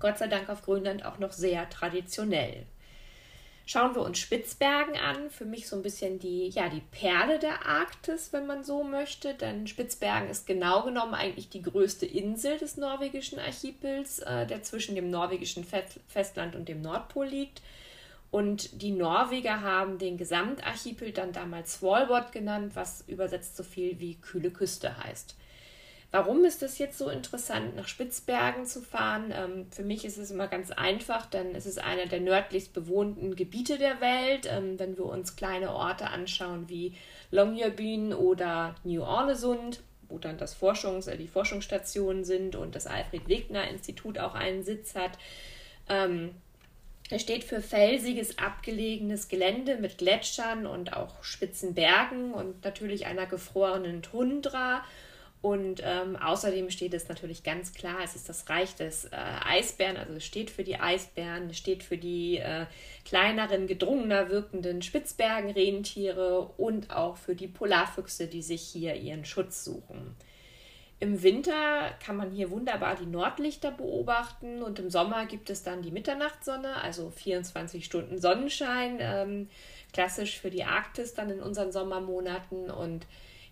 Gott 0.00 0.18
sei 0.18 0.26
Dank 0.26 0.48
auf 0.48 0.62
Grönland 0.62 1.04
auch 1.04 1.18
noch 1.18 1.32
sehr 1.32 1.68
traditionell. 1.68 2.66
Schauen 3.70 3.94
wir 3.94 4.00
uns 4.00 4.18
Spitzbergen 4.18 4.96
an, 4.96 5.28
für 5.28 5.44
mich 5.44 5.68
so 5.68 5.76
ein 5.76 5.82
bisschen 5.82 6.18
die, 6.18 6.48
ja, 6.48 6.70
die 6.70 6.80
Perle 6.80 7.38
der 7.38 7.66
Arktis, 7.66 8.32
wenn 8.32 8.46
man 8.46 8.64
so 8.64 8.82
möchte, 8.82 9.34
denn 9.34 9.66
Spitzbergen 9.66 10.30
ist 10.30 10.46
genau 10.46 10.84
genommen 10.84 11.12
eigentlich 11.12 11.50
die 11.50 11.60
größte 11.60 12.06
Insel 12.06 12.56
des 12.56 12.78
norwegischen 12.78 13.38
Archipels, 13.38 14.20
äh, 14.20 14.46
der 14.46 14.62
zwischen 14.62 14.94
dem 14.94 15.10
norwegischen 15.10 15.66
Festland 16.06 16.56
und 16.56 16.66
dem 16.66 16.80
Nordpol 16.80 17.26
liegt. 17.26 17.60
Und 18.30 18.80
die 18.80 18.90
Norweger 18.90 19.60
haben 19.60 19.98
den 19.98 20.16
Gesamtarchipel 20.16 21.12
dann 21.12 21.32
damals 21.32 21.74
Svalbard 21.74 22.32
genannt, 22.32 22.74
was 22.74 23.04
übersetzt 23.06 23.54
so 23.54 23.64
viel 23.64 24.00
wie 24.00 24.14
kühle 24.14 24.50
Küste 24.50 24.96
heißt. 24.96 25.36
Warum 26.10 26.46
ist 26.46 26.62
es 26.62 26.78
jetzt 26.78 26.96
so 26.96 27.10
interessant, 27.10 27.76
nach 27.76 27.86
Spitzbergen 27.86 28.64
zu 28.64 28.80
fahren? 28.80 29.30
Ähm, 29.30 29.66
für 29.70 29.82
mich 29.82 30.06
ist 30.06 30.16
es 30.16 30.30
immer 30.30 30.48
ganz 30.48 30.70
einfach, 30.70 31.26
denn 31.26 31.54
es 31.54 31.66
ist 31.66 31.78
einer 31.78 32.06
der 32.06 32.20
nördlichst 32.20 32.72
bewohnten 32.72 33.36
Gebiete 33.36 33.76
der 33.76 34.00
Welt. 34.00 34.48
Ähm, 34.50 34.78
wenn 34.78 34.96
wir 34.96 35.04
uns 35.04 35.36
kleine 35.36 35.70
Orte 35.70 36.08
anschauen 36.08 36.70
wie 36.70 36.94
Longyearbyen 37.30 38.14
oder 38.14 38.74
New 38.84 39.02
Orleans, 39.02 39.80
wo 40.08 40.16
dann 40.16 40.38
das 40.38 40.54
Forschungs-, 40.54 41.10
äh, 41.10 41.18
die 41.18 41.28
Forschungsstationen 41.28 42.24
sind 42.24 42.56
und 42.56 42.74
das 42.74 42.86
Alfred-Wegener-Institut 42.86 44.18
auch 44.18 44.34
einen 44.34 44.64
Sitz 44.64 44.94
hat. 44.94 45.18
Ähm, 45.90 46.30
er 47.10 47.18
steht 47.18 47.44
für 47.44 47.60
felsiges, 47.60 48.38
abgelegenes 48.38 49.28
Gelände 49.28 49.76
mit 49.76 49.98
Gletschern 49.98 50.66
und 50.66 50.94
auch 50.94 51.22
spitzen 51.22 51.74
Bergen 51.74 52.32
und 52.32 52.64
natürlich 52.64 53.04
einer 53.04 53.26
gefrorenen 53.26 54.00
Tundra 54.00 54.82
und 55.40 55.80
ähm, 55.84 56.16
außerdem 56.16 56.68
steht 56.70 56.94
es 56.94 57.08
natürlich 57.08 57.44
ganz 57.44 57.72
klar, 57.72 57.98
es 58.02 58.16
ist 58.16 58.28
das 58.28 58.48
Reich 58.48 58.74
des 58.74 59.04
äh, 59.04 59.10
Eisbären, 59.44 59.96
also 59.96 60.14
es 60.14 60.24
steht 60.24 60.50
für 60.50 60.64
die 60.64 60.80
Eisbären, 60.80 61.50
es 61.50 61.58
steht 61.58 61.84
für 61.84 61.96
die 61.96 62.38
äh, 62.38 62.66
kleineren, 63.04 63.68
gedrungener 63.68 64.30
wirkenden 64.30 64.82
Spitzbergenrentiere 64.82 66.40
und 66.56 66.90
auch 66.90 67.16
für 67.16 67.36
die 67.36 67.46
Polarfüchse, 67.46 68.26
die 68.26 68.42
sich 68.42 68.62
hier 68.62 68.96
ihren 68.96 69.24
Schutz 69.24 69.64
suchen. 69.64 70.16
Im 71.00 71.22
Winter 71.22 71.92
kann 72.04 72.16
man 72.16 72.32
hier 72.32 72.50
wunderbar 72.50 72.96
die 72.96 73.06
Nordlichter 73.06 73.70
beobachten 73.70 74.64
und 74.64 74.80
im 74.80 74.90
Sommer 74.90 75.26
gibt 75.26 75.48
es 75.50 75.62
dann 75.62 75.82
die 75.82 75.92
Mitternachtssonne, 75.92 76.82
also 76.82 77.10
24 77.10 77.84
Stunden 77.84 78.18
Sonnenschein, 78.18 78.96
ähm, 78.98 79.48
klassisch 79.92 80.40
für 80.40 80.50
die 80.50 80.64
Arktis 80.64 81.14
dann 81.14 81.30
in 81.30 81.40
unseren 81.40 81.70
Sommermonaten 81.70 82.68
und 82.70 83.06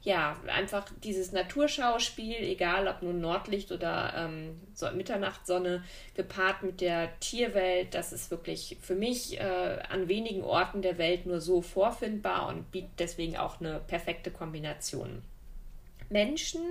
ja, 0.06 0.36
einfach 0.46 0.86
dieses 1.02 1.32
Naturschauspiel, 1.32 2.36
egal 2.36 2.86
ob 2.86 3.02
nun 3.02 3.20
Nordlicht 3.20 3.72
oder 3.72 4.14
ähm, 4.16 4.54
so 4.72 4.88
Mitternachtssonne, 4.92 5.82
gepaart 6.14 6.62
mit 6.62 6.80
der 6.80 7.18
Tierwelt, 7.18 7.92
das 7.92 8.12
ist 8.12 8.30
wirklich 8.30 8.76
für 8.80 8.94
mich 8.94 9.40
äh, 9.40 9.80
an 9.88 10.06
wenigen 10.06 10.44
Orten 10.44 10.80
der 10.80 10.98
Welt 10.98 11.26
nur 11.26 11.40
so 11.40 11.60
vorfindbar 11.60 12.46
und 12.46 12.70
bietet 12.70 12.92
deswegen 13.00 13.36
auch 13.36 13.58
eine 13.58 13.80
perfekte 13.80 14.30
Kombination. 14.30 15.22
Menschen 16.08 16.62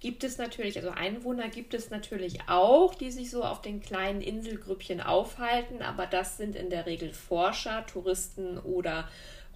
gibt 0.00 0.24
es 0.24 0.36
natürlich, 0.36 0.78
also 0.78 0.90
Einwohner 0.90 1.50
gibt 1.50 1.74
es 1.74 1.90
natürlich 1.90 2.40
auch, 2.48 2.92
die 2.96 3.12
sich 3.12 3.30
so 3.30 3.44
auf 3.44 3.62
den 3.62 3.78
kleinen 3.78 4.20
Inselgrüppchen 4.20 5.00
aufhalten, 5.00 5.80
aber 5.80 6.06
das 6.06 6.36
sind 6.36 6.56
in 6.56 6.70
der 6.70 6.86
Regel 6.86 7.12
Forscher, 7.12 7.86
Touristen 7.86 8.58
oder 8.58 9.08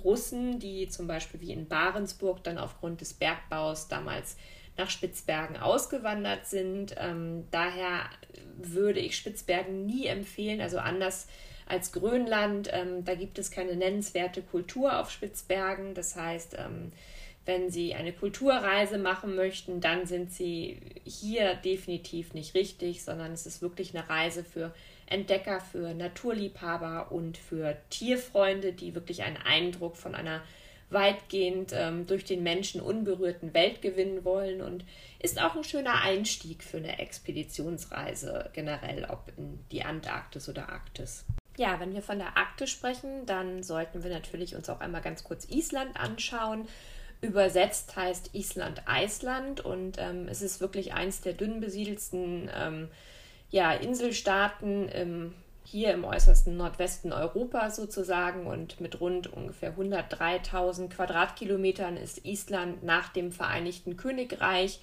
Russen, 0.05 0.59
die 0.59 0.89
zum 0.89 1.07
Beispiel 1.07 1.41
wie 1.41 1.53
in 1.53 1.69
Barentsburg 1.69 2.43
dann 2.45 2.59
aufgrund 2.59 3.01
des 3.01 3.15
Bergbaus 3.15 3.89
damals 3.89 4.37
nach 4.77 4.91
Spitzbergen 4.91 5.57
ausgewandert 5.57 6.47
sind. 6.47 6.95
Ähm, 6.99 7.45
daher 7.51 8.09
würde 8.57 9.01
ich 9.01 9.17
Spitzbergen 9.17 9.87
nie 9.87 10.07
empfehlen, 10.07 10.61
also 10.61 10.79
anders 10.79 11.27
als 11.67 11.93
Grönland. 11.93 12.71
Ähm, 12.73 13.05
da 13.05 13.15
gibt 13.15 13.39
es 13.39 13.51
keine 13.51 13.77
nennenswerte 13.77 14.43
Kultur 14.43 14.99
auf 14.99 15.11
Spitzbergen. 15.11 15.95
Das 15.95 16.17
heißt, 16.17 16.57
ähm, 16.59 16.93
wenn 17.45 17.71
Sie 17.71 17.95
eine 17.95 18.13
Kulturreise 18.13 18.99
machen 18.99 19.35
möchten, 19.35 19.81
dann 19.81 20.07
sind 20.07 20.33
Sie 20.33 20.81
hier 21.05 21.55
definitiv 21.55 22.35
nicht 22.35 22.55
richtig, 22.55 23.03
sondern 23.03 23.33
es 23.33 23.47
ist 23.47 23.63
wirklich 23.63 23.95
eine 23.95 24.09
Reise 24.09 24.45
für 24.45 24.73
Entdecker, 25.13 25.61
für 25.61 25.95
Naturliebhaber 25.95 27.13
und 27.13 27.39
für 27.39 27.77
Tierfreunde, 27.91 28.73
die 28.73 28.95
wirklich 28.95 29.23
einen 29.23 29.37
Eindruck 29.37 29.97
von 29.97 30.15
einer 30.15 30.43
weitgehend 30.93 31.73
ähm, 31.73 32.07
durch 32.07 32.25
den 32.25 32.43
Menschen 32.43 32.81
unberührten 32.81 33.55
Welt 33.55 33.83
gewinnen 33.83 34.25
wollen 34.25 34.61
und 34.61 34.85
ist 35.21 35.41
auch 35.41 35.57
ein 35.57 35.65
schöner 35.65 36.03
Einstieg 36.03 36.63
für 36.63 36.79
eine 36.79 36.99
Expeditionsreise 36.99 38.51
generell, 38.53 39.07
ob 39.09 39.33
in 39.37 39.61
die 39.71 39.83
Antarktis 39.83 40.49
oder 40.49 40.69
Arktis. 40.69 41.25
Ja, 41.57 41.81
wenn 41.81 41.95
wir 41.95 42.03
von 42.03 42.19
der 42.19 42.37
Arktis 42.37 42.71
sprechen, 42.71 43.27
dann 43.27 43.63
sollten 43.63 44.03
wir 44.03 44.11
natürlich 44.11 44.55
uns 44.55 44.69
auch 44.69 44.81
einmal 44.81 45.03
ganz 45.03 45.23
kurz 45.25 45.47
Island 45.51 45.99
anschauen. 45.99 46.67
Übersetzt 47.21 47.95
heißt 47.95 48.31
Island 48.35 48.83
Eisland 48.87 49.61
und 49.61 49.97
ähm, 49.99 50.27
es 50.29 50.43
ist 50.43 50.61
wirklich 50.61 50.93
eins 50.95 51.21
der 51.21 51.35
dünn 51.35 51.61
besiedelsten 51.61 52.51
ähm, 52.55 52.89
ja, 53.53 53.73
Inselstaaten 53.73 54.89
im, 54.89 55.35
hier 55.63 55.93
im 55.93 56.05
äußersten 56.05 56.57
Nordwesten 56.57 57.13
Europas 57.13 57.77
sozusagen 57.77 58.47
und 58.47 58.81
mit 58.81 59.01
rund 59.01 59.33
ungefähr 59.33 59.77
103.000 59.77 60.89
Quadratkilometern 60.89 61.97
ist 61.97 62.25
Island 62.25 62.83
nach 62.83 63.11
dem 63.11 63.31
Vereinigten 63.31 63.97
Königreich 63.99 64.81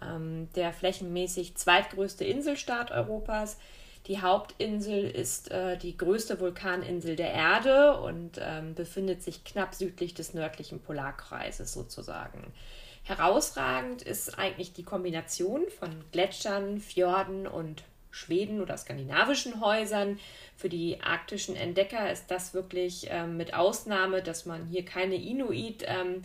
ähm, 0.00 0.48
der 0.54 0.72
flächenmäßig 0.72 1.56
zweitgrößte 1.56 2.24
Inselstaat 2.24 2.92
Europas. 2.92 3.58
Die 4.06 4.20
Hauptinsel 4.20 5.04
ist 5.04 5.50
äh, 5.50 5.76
die 5.76 5.96
größte 5.96 6.38
Vulkaninsel 6.38 7.16
der 7.16 7.32
Erde 7.32 7.98
und 7.98 8.40
ähm, 8.40 8.74
befindet 8.74 9.22
sich 9.22 9.42
knapp 9.44 9.74
südlich 9.74 10.14
des 10.14 10.32
nördlichen 10.32 10.80
Polarkreises 10.80 11.72
sozusagen. 11.72 12.52
Herausragend 13.02 14.02
ist 14.02 14.38
eigentlich 14.38 14.72
die 14.72 14.84
Kombination 14.84 15.62
von 15.80 15.90
Gletschern, 16.12 16.78
Fjorden 16.78 17.48
und 17.48 17.82
Schweden 18.12 18.60
oder 18.60 18.76
skandinavischen 18.76 19.60
Häusern. 19.60 20.20
Für 20.56 20.68
die 20.68 21.00
arktischen 21.00 21.56
Entdecker 21.56 22.12
ist 22.12 22.30
das 22.30 22.54
wirklich 22.54 23.08
ähm, 23.10 23.36
mit 23.36 23.54
Ausnahme, 23.54 24.22
dass 24.22 24.46
man 24.46 24.66
hier 24.66 24.84
keine 24.84 25.16
Inuit 25.16 25.84
ähm, 25.86 26.22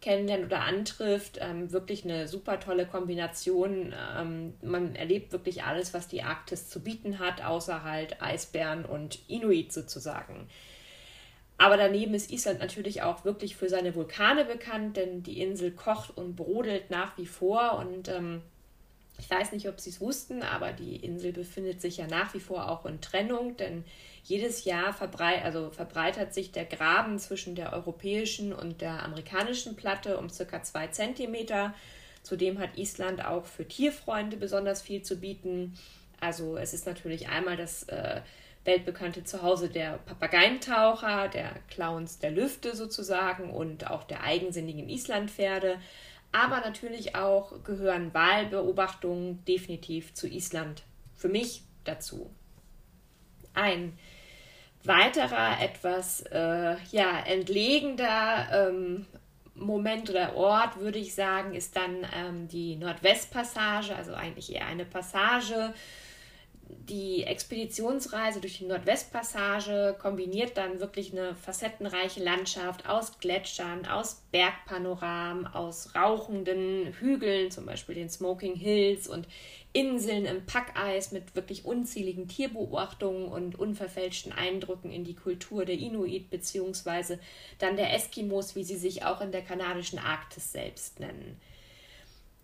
kennenlernt 0.00 0.44
oder 0.46 0.60
antrifft, 0.62 1.38
ähm, 1.40 1.72
wirklich 1.72 2.04
eine 2.04 2.28
super 2.28 2.60
tolle 2.60 2.86
Kombination. 2.86 3.94
Ähm, 4.16 4.54
man 4.62 4.94
erlebt 4.94 5.32
wirklich 5.32 5.64
alles, 5.64 5.92
was 5.92 6.08
die 6.08 6.22
Arktis 6.22 6.68
zu 6.68 6.80
bieten 6.80 7.18
hat, 7.18 7.44
außer 7.44 7.82
halt 7.82 8.22
Eisbären 8.22 8.84
und 8.84 9.18
Inuit 9.28 9.72
sozusagen. 9.72 10.48
Aber 11.58 11.76
daneben 11.76 12.14
ist 12.14 12.32
Island 12.32 12.60
natürlich 12.60 13.02
auch 13.02 13.26
wirklich 13.26 13.54
für 13.54 13.68
seine 13.68 13.94
Vulkane 13.94 14.46
bekannt, 14.46 14.96
denn 14.96 15.22
die 15.22 15.42
Insel 15.42 15.72
kocht 15.72 16.16
und 16.16 16.34
brodelt 16.34 16.90
nach 16.90 17.18
wie 17.18 17.26
vor 17.26 17.78
und 17.78 18.08
ähm, 18.08 18.40
ich 19.20 19.30
weiß 19.30 19.52
nicht, 19.52 19.68
ob 19.68 19.78
Sie 19.80 19.90
es 19.90 20.00
wussten, 20.00 20.42
aber 20.42 20.72
die 20.72 20.96
Insel 20.96 21.32
befindet 21.32 21.82
sich 21.82 21.98
ja 21.98 22.06
nach 22.06 22.32
wie 22.32 22.40
vor 22.40 22.70
auch 22.70 22.86
in 22.86 23.02
Trennung, 23.02 23.56
denn 23.58 23.84
jedes 24.24 24.64
Jahr 24.64 24.94
verbrei 24.94 25.42
also 25.44 25.70
verbreitert 25.70 26.32
sich 26.32 26.52
der 26.52 26.64
Graben 26.64 27.18
zwischen 27.18 27.54
der 27.54 27.74
europäischen 27.74 28.54
und 28.54 28.80
der 28.80 29.02
amerikanischen 29.04 29.76
Platte 29.76 30.16
um 30.16 30.30
circa 30.30 30.62
zwei 30.62 30.86
Zentimeter. 30.88 31.74
Zudem 32.22 32.58
hat 32.58 32.78
Island 32.78 33.24
auch 33.24 33.44
für 33.44 33.68
Tierfreunde 33.68 34.38
besonders 34.38 34.80
viel 34.80 35.02
zu 35.02 35.16
bieten. 35.16 35.74
Also 36.18 36.56
es 36.56 36.72
ist 36.72 36.86
natürlich 36.86 37.28
einmal 37.28 37.56
das 37.56 37.84
äh, 37.84 38.22
weltbekannte 38.64 39.24
Zuhause 39.24 39.68
der 39.68 39.98
Papageientaucher, 40.06 41.28
der 41.28 41.52
Clowns 41.68 42.18
der 42.18 42.30
Lüfte 42.30 42.74
sozusagen 42.74 43.50
und 43.50 43.90
auch 43.90 44.04
der 44.04 44.22
eigensinnigen 44.24 44.88
Islandpferde. 44.88 45.78
Aber 46.32 46.60
natürlich 46.60 47.16
auch 47.16 47.62
gehören 47.64 48.14
Wahlbeobachtungen 48.14 49.44
definitiv 49.44 50.14
zu 50.14 50.28
Island 50.28 50.84
für 51.16 51.28
mich 51.28 51.62
dazu. 51.84 52.30
Ein 53.52 53.98
weiterer, 54.84 55.60
etwas 55.60 56.22
äh, 56.22 56.76
ja, 56.92 57.20
entlegender 57.26 58.68
ähm, 58.68 59.06
Moment 59.54 60.08
oder 60.08 60.36
Ort, 60.36 60.78
würde 60.78 60.98
ich 60.98 61.14
sagen, 61.14 61.54
ist 61.54 61.76
dann 61.76 62.06
ähm, 62.16 62.48
die 62.48 62.76
Nordwestpassage, 62.76 63.94
also 63.94 64.14
eigentlich 64.14 64.54
eher 64.54 64.66
eine 64.66 64.84
Passage 64.84 65.74
die 66.88 67.24
Expeditionsreise 67.24 68.40
durch 68.40 68.58
die 68.58 68.64
Nordwestpassage 68.64 69.96
kombiniert 70.00 70.56
dann 70.56 70.80
wirklich 70.80 71.12
eine 71.12 71.34
facettenreiche 71.34 72.22
Landschaft 72.22 72.88
aus 72.88 73.18
Gletschern, 73.18 73.86
aus 73.86 74.22
Bergpanoramen, 74.32 75.46
aus 75.46 75.94
rauchenden 75.94 76.92
Hügeln, 76.98 77.50
zum 77.50 77.66
Beispiel 77.66 77.94
den 77.94 78.10
Smoking 78.10 78.54
Hills 78.54 79.08
und 79.08 79.26
Inseln 79.72 80.24
im 80.26 80.46
Packeis 80.46 81.12
mit 81.12 81.36
wirklich 81.36 81.64
unzähligen 81.64 82.26
Tierbeobachtungen 82.26 83.28
und 83.28 83.56
unverfälschten 83.56 84.32
Eindrücken 84.32 84.90
in 84.90 85.04
die 85.04 85.14
Kultur 85.14 85.64
der 85.64 85.78
Inuit 85.78 86.28
bzw. 86.30 87.18
dann 87.58 87.76
der 87.76 87.94
Eskimos, 87.94 88.56
wie 88.56 88.64
sie 88.64 88.76
sich 88.76 89.04
auch 89.04 89.20
in 89.20 89.30
der 89.30 89.42
kanadischen 89.42 90.00
Arktis 90.00 90.50
selbst 90.50 90.98
nennen. 90.98 91.40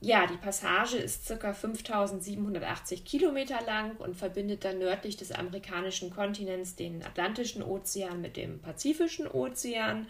Ja, 0.06 0.24
die 0.28 0.36
Passage 0.36 0.98
ist 0.98 1.26
ca. 1.26 1.52
5780 1.52 3.04
Kilometer 3.04 3.60
lang 3.66 3.96
und 3.96 4.14
verbindet 4.14 4.64
dann 4.64 4.78
nördlich 4.78 5.16
des 5.16 5.32
amerikanischen 5.32 6.10
Kontinents 6.12 6.76
den 6.76 7.04
Atlantischen 7.04 7.60
Ozean 7.60 8.20
mit 8.20 8.36
dem 8.36 8.60
Pazifischen 8.60 9.26
Ozean. 9.26 10.06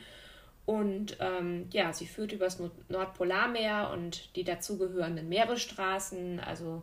Und 0.66 1.16
ähm, 1.20 1.68
ja, 1.72 1.94
sie 1.94 2.06
führt 2.06 2.32
übers 2.32 2.58
Nordpolarmeer 2.90 3.88
und 3.90 4.36
die 4.36 4.44
dazugehörenden 4.44 5.30
Meeresstraßen, 5.30 6.40
also 6.40 6.82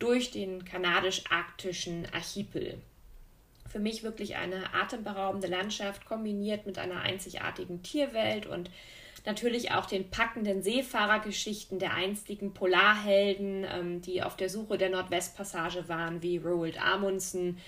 durch 0.00 0.32
den 0.32 0.64
kanadisch-arktischen 0.64 2.08
Archipel. 2.12 2.80
Für 3.68 3.78
mich 3.78 4.02
wirklich 4.02 4.34
eine 4.34 4.74
atemberaubende 4.74 5.46
Landschaft 5.46 6.06
kombiniert 6.06 6.66
mit 6.66 6.76
einer 6.78 7.02
einzigartigen 7.02 7.84
Tierwelt 7.84 8.46
und 8.46 8.68
natürlich 9.26 9.72
auch 9.72 9.86
den 9.86 10.10
packenden 10.10 10.62
Seefahrergeschichten 10.62 11.78
der 11.78 11.94
einstigen 11.94 12.54
Polarhelden, 12.54 13.64
ähm, 13.64 14.00
die 14.00 14.22
auf 14.22 14.36
der 14.36 14.48
Suche 14.48 14.78
der 14.78 14.90
Nordwestpassage 14.90 15.88
waren, 15.88 16.22
wie 16.22 16.38
Roald 16.38 16.80
Amundsen, 16.80 17.58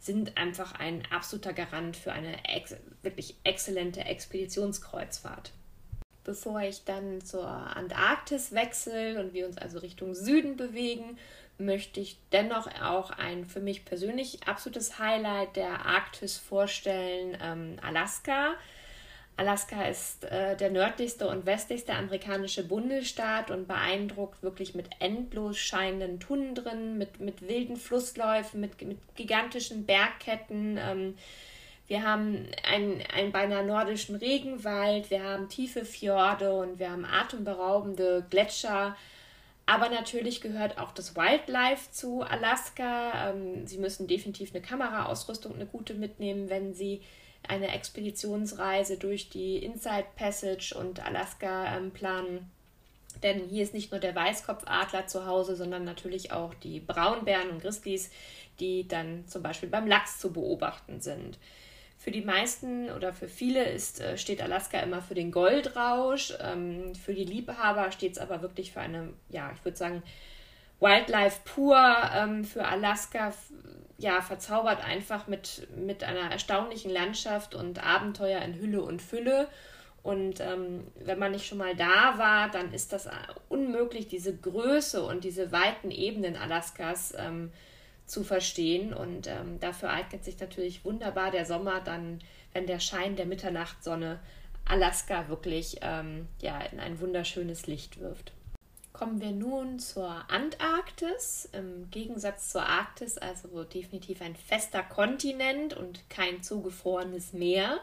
sind 0.00 0.36
einfach 0.36 0.72
ein 0.72 1.02
absoluter 1.10 1.52
Garant 1.52 1.96
für 1.96 2.12
eine 2.12 2.44
ex 2.44 2.76
wirklich 3.02 3.36
exzellente 3.44 4.00
Expeditionskreuzfahrt. 4.00 5.52
Bevor 6.24 6.60
ich 6.60 6.84
dann 6.84 7.20
zur 7.22 7.46
Antarktis 7.46 8.52
wechsle 8.52 9.18
und 9.20 9.32
wir 9.32 9.46
uns 9.46 9.58
also 9.58 9.78
Richtung 9.78 10.14
Süden 10.14 10.56
bewegen, 10.56 11.18
möchte 11.58 12.00
ich 12.00 12.18
dennoch 12.32 12.68
auch 12.80 13.10
ein 13.10 13.46
für 13.46 13.60
mich 13.60 13.84
persönlich 13.84 14.46
absolutes 14.46 14.98
Highlight 14.98 15.56
der 15.56 15.86
Arktis 15.86 16.36
vorstellen, 16.36 17.36
ähm, 17.42 17.76
Alaska. 17.82 18.54
Alaska 19.38 19.84
ist 19.84 20.24
äh, 20.24 20.56
der 20.56 20.70
nördlichste 20.70 21.28
und 21.28 21.46
westlichste 21.46 21.94
amerikanische 21.94 22.66
Bundesstaat 22.66 23.52
und 23.52 23.68
beeindruckt 23.68 24.42
wirklich 24.42 24.74
mit 24.74 24.88
endlos 24.98 25.56
scheinenden 25.56 26.18
Tundren, 26.18 26.98
mit, 26.98 27.20
mit 27.20 27.46
wilden 27.46 27.76
Flussläufen, 27.76 28.60
mit, 28.60 28.82
mit 28.82 28.98
gigantischen 29.14 29.86
Bergketten. 29.86 30.76
Ähm, 30.76 31.16
wir 31.86 32.02
haben 32.02 32.48
einen, 32.68 33.00
einen 33.14 33.30
beinahe 33.30 33.64
nordischen 33.64 34.16
Regenwald, 34.16 35.08
wir 35.10 35.22
haben 35.22 35.48
tiefe 35.48 35.84
Fjorde 35.84 36.52
und 36.52 36.80
wir 36.80 36.90
haben 36.90 37.04
atemberaubende 37.04 38.26
Gletscher. 38.28 38.96
Aber 39.66 39.88
natürlich 39.88 40.40
gehört 40.40 40.78
auch 40.78 40.90
das 40.90 41.14
Wildlife 41.14 41.92
zu 41.92 42.22
Alaska. 42.22 43.30
Ähm, 43.30 43.68
Sie 43.68 43.78
müssen 43.78 44.08
definitiv 44.08 44.52
eine 44.52 44.62
Kameraausrüstung, 44.62 45.54
eine 45.54 45.66
gute 45.66 45.94
mitnehmen, 45.94 46.50
wenn 46.50 46.74
Sie 46.74 47.02
eine 47.46 47.72
Expeditionsreise 47.74 48.98
durch 48.98 49.30
die 49.30 49.58
Inside 49.58 50.06
Passage 50.16 50.74
und 50.78 51.04
Alaska 51.04 51.76
ähm, 51.76 51.90
planen. 51.90 52.50
Denn 53.22 53.48
hier 53.48 53.62
ist 53.62 53.74
nicht 53.74 53.90
nur 53.90 54.00
der 54.00 54.14
Weißkopfadler 54.14 55.06
zu 55.06 55.26
Hause, 55.26 55.56
sondern 55.56 55.84
natürlich 55.84 56.32
auch 56.32 56.54
die 56.54 56.80
Braunbären 56.80 57.50
und 57.50 57.62
Grizzlies, 57.62 58.10
die 58.60 58.86
dann 58.86 59.26
zum 59.26 59.42
Beispiel 59.42 59.68
beim 59.68 59.86
Lachs 59.86 60.18
zu 60.18 60.32
beobachten 60.32 61.00
sind. 61.00 61.38
Für 61.96 62.12
die 62.12 62.22
meisten 62.22 62.90
oder 62.90 63.12
für 63.12 63.28
viele 63.28 63.64
ist, 63.64 64.00
äh, 64.00 64.16
steht 64.16 64.40
Alaska 64.40 64.78
immer 64.80 65.02
für 65.02 65.14
den 65.14 65.32
Goldrausch. 65.32 66.32
Ähm, 66.40 66.94
für 66.94 67.12
die 67.12 67.24
Liebhaber 67.24 67.90
steht 67.90 68.12
es 68.12 68.18
aber 68.18 68.40
wirklich 68.40 68.72
für 68.72 68.80
eine, 68.80 69.12
ja, 69.30 69.50
ich 69.52 69.64
würde 69.64 69.76
sagen, 69.76 70.02
Wildlife 70.80 71.40
pur 71.44 71.76
ähm, 72.14 72.44
für 72.44 72.64
Alaska 72.64 73.32
ja, 73.98 74.22
verzaubert 74.22 74.84
einfach 74.84 75.26
mit, 75.26 75.66
mit 75.76 76.04
einer 76.04 76.30
erstaunlichen 76.30 76.90
Landschaft 76.90 77.54
und 77.54 77.84
Abenteuer 77.84 78.40
in 78.42 78.54
Hülle 78.54 78.82
und 78.82 79.02
Fülle. 79.02 79.48
Und 80.04 80.40
ähm, 80.40 80.86
wenn 81.04 81.18
man 81.18 81.32
nicht 81.32 81.46
schon 81.46 81.58
mal 81.58 81.74
da 81.74 82.16
war, 82.16 82.48
dann 82.50 82.72
ist 82.72 82.92
das 82.92 83.08
unmöglich, 83.48 84.06
diese 84.06 84.34
Größe 84.34 85.04
und 85.04 85.24
diese 85.24 85.50
weiten 85.50 85.90
Ebenen 85.90 86.36
Alaskas 86.36 87.12
ähm, 87.18 87.50
zu 88.06 88.22
verstehen. 88.22 88.94
Und 88.94 89.26
ähm, 89.26 89.58
dafür 89.58 89.90
eignet 89.90 90.24
sich 90.24 90.38
natürlich 90.38 90.84
wunderbar 90.84 91.32
der 91.32 91.44
Sommer, 91.44 91.80
dann, 91.80 92.20
wenn 92.52 92.66
der 92.66 92.78
Schein 92.78 93.16
der 93.16 93.26
Mitternachtssonne 93.26 94.20
Alaska 94.64 95.28
wirklich 95.28 95.78
ähm, 95.82 96.28
ja, 96.40 96.60
in 96.60 96.78
ein 96.78 97.00
wunderschönes 97.00 97.66
Licht 97.66 97.98
wirft. 97.98 98.32
Kommen 98.98 99.20
wir 99.20 99.30
nun 99.30 99.78
zur 99.78 100.28
Antarktis. 100.28 101.48
Im 101.52 101.88
Gegensatz 101.92 102.48
zur 102.50 102.66
Arktis, 102.66 103.16
also 103.16 103.62
definitiv 103.62 104.20
ein 104.20 104.34
fester 104.34 104.82
Kontinent 104.82 105.72
und 105.72 106.10
kein 106.10 106.42
zugefrorenes 106.42 107.32
Meer 107.32 107.78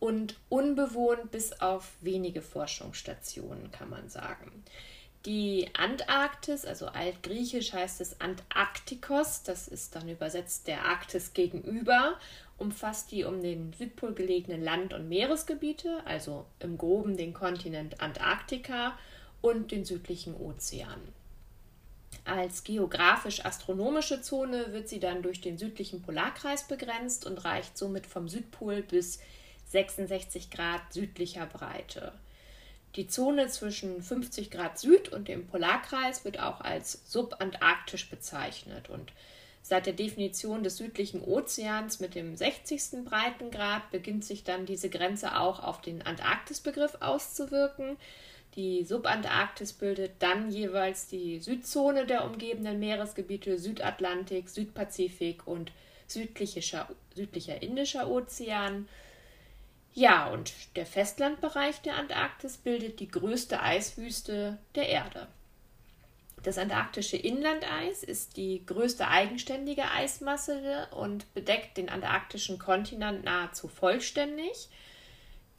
und 0.00 0.38
unbewohnt 0.48 1.30
bis 1.32 1.60
auf 1.60 1.92
wenige 2.00 2.40
Forschungsstationen, 2.40 3.70
kann 3.72 3.90
man 3.90 4.08
sagen. 4.08 4.64
Die 5.26 5.68
Antarktis, 5.74 6.64
also 6.64 6.86
altgriechisch 6.86 7.74
heißt 7.74 8.00
es 8.00 8.18
Antarktikos, 8.22 9.42
das 9.42 9.68
ist 9.68 9.94
dann 9.94 10.08
übersetzt 10.08 10.66
der 10.66 10.86
Arktis 10.86 11.34
gegenüber, 11.34 12.18
umfasst 12.56 13.12
die 13.12 13.24
um 13.24 13.42
den 13.42 13.74
Südpol 13.74 14.14
gelegenen 14.14 14.62
Land- 14.62 14.94
und 14.94 15.10
Meeresgebiete, 15.10 16.00
also 16.06 16.46
im 16.58 16.78
groben 16.78 17.18
den 17.18 17.34
Kontinent 17.34 18.00
Antarktika 18.00 18.96
und 19.42 19.70
den 19.70 19.84
südlichen 19.84 20.34
Ozean. 20.34 21.00
Als 22.24 22.62
geografisch-astronomische 22.64 24.22
Zone 24.22 24.72
wird 24.72 24.88
sie 24.88 25.00
dann 25.00 25.22
durch 25.22 25.40
den 25.40 25.58
südlichen 25.58 26.02
Polarkreis 26.02 26.68
begrenzt 26.68 27.26
und 27.26 27.44
reicht 27.44 27.76
somit 27.76 28.06
vom 28.06 28.28
Südpol 28.28 28.82
bis 28.82 29.18
66 29.70 30.50
Grad 30.50 30.92
südlicher 30.92 31.46
Breite. 31.46 32.12
Die 32.94 33.08
Zone 33.08 33.48
zwischen 33.48 34.02
50 34.02 34.50
Grad 34.50 34.78
Süd 34.78 35.08
und 35.08 35.26
dem 35.26 35.46
Polarkreis 35.46 36.24
wird 36.24 36.38
auch 36.38 36.60
als 36.60 37.02
subantarktisch 37.06 38.10
bezeichnet 38.10 38.90
und 38.90 39.12
seit 39.62 39.86
der 39.86 39.94
Definition 39.94 40.62
des 40.62 40.76
südlichen 40.76 41.22
Ozeans 41.22 42.00
mit 42.00 42.14
dem 42.14 42.36
60. 42.36 43.04
Breitengrad 43.04 43.90
beginnt 43.90 44.24
sich 44.24 44.44
dann 44.44 44.66
diese 44.66 44.90
Grenze 44.90 45.40
auch 45.40 45.60
auf 45.62 45.80
den 45.80 46.02
Antarktisbegriff 46.02 46.98
auszuwirken. 47.00 47.96
Die 48.54 48.84
Subantarktis 48.84 49.72
bildet 49.72 50.12
dann 50.18 50.50
jeweils 50.50 51.06
die 51.06 51.38
Südzone 51.38 52.06
der 52.06 52.24
umgebenden 52.24 52.78
Meeresgebiete 52.78 53.58
Südatlantik, 53.58 54.50
Südpazifik 54.50 55.46
und 55.46 55.72
südlicher, 56.06 56.88
südlicher 57.14 57.62
Indischer 57.62 58.10
Ozean. 58.10 58.88
Ja, 59.94 60.28
und 60.28 60.52
der 60.76 60.86
Festlandbereich 60.86 61.80
der 61.80 61.96
Antarktis 61.96 62.58
bildet 62.58 63.00
die 63.00 63.08
größte 63.08 63.62
Eiswüste 63.62 64.58
der 64.74 64.88
Erde. 64.88 65.28
Das 66.42 66.58
antarktische 66.58 67.16
Inlandeis 67.16 68.02
ist 68.02 68.36
die 68.36 68.66
größte 68.66 69.06
eigenständige 69.06 69.90
Eismasse 69.90 70.88
und 70.90 71.32
bedeckt 71.34 71.76
den 71.76 71.88
antarktischen 71.88 72.58
Kontinent 72.58 73.24
nahezu 73.24 73.68
vollständig. 73.68 74.68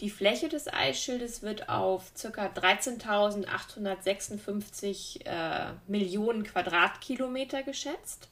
Die 0.04 0.10
Fläche 0.10 0.50
des 0.50 0.68
Eisschildes 0.68 1.42
wird 1.44 1.70
auf 1.70 2.12
ca. 2.22 2.48
13.856 2.48 5.26
äh, 5.26 5.72
Millionen 5.88 6.44
Quadratkilometer 6.44 7.64
geschätzt. 7.64 8.28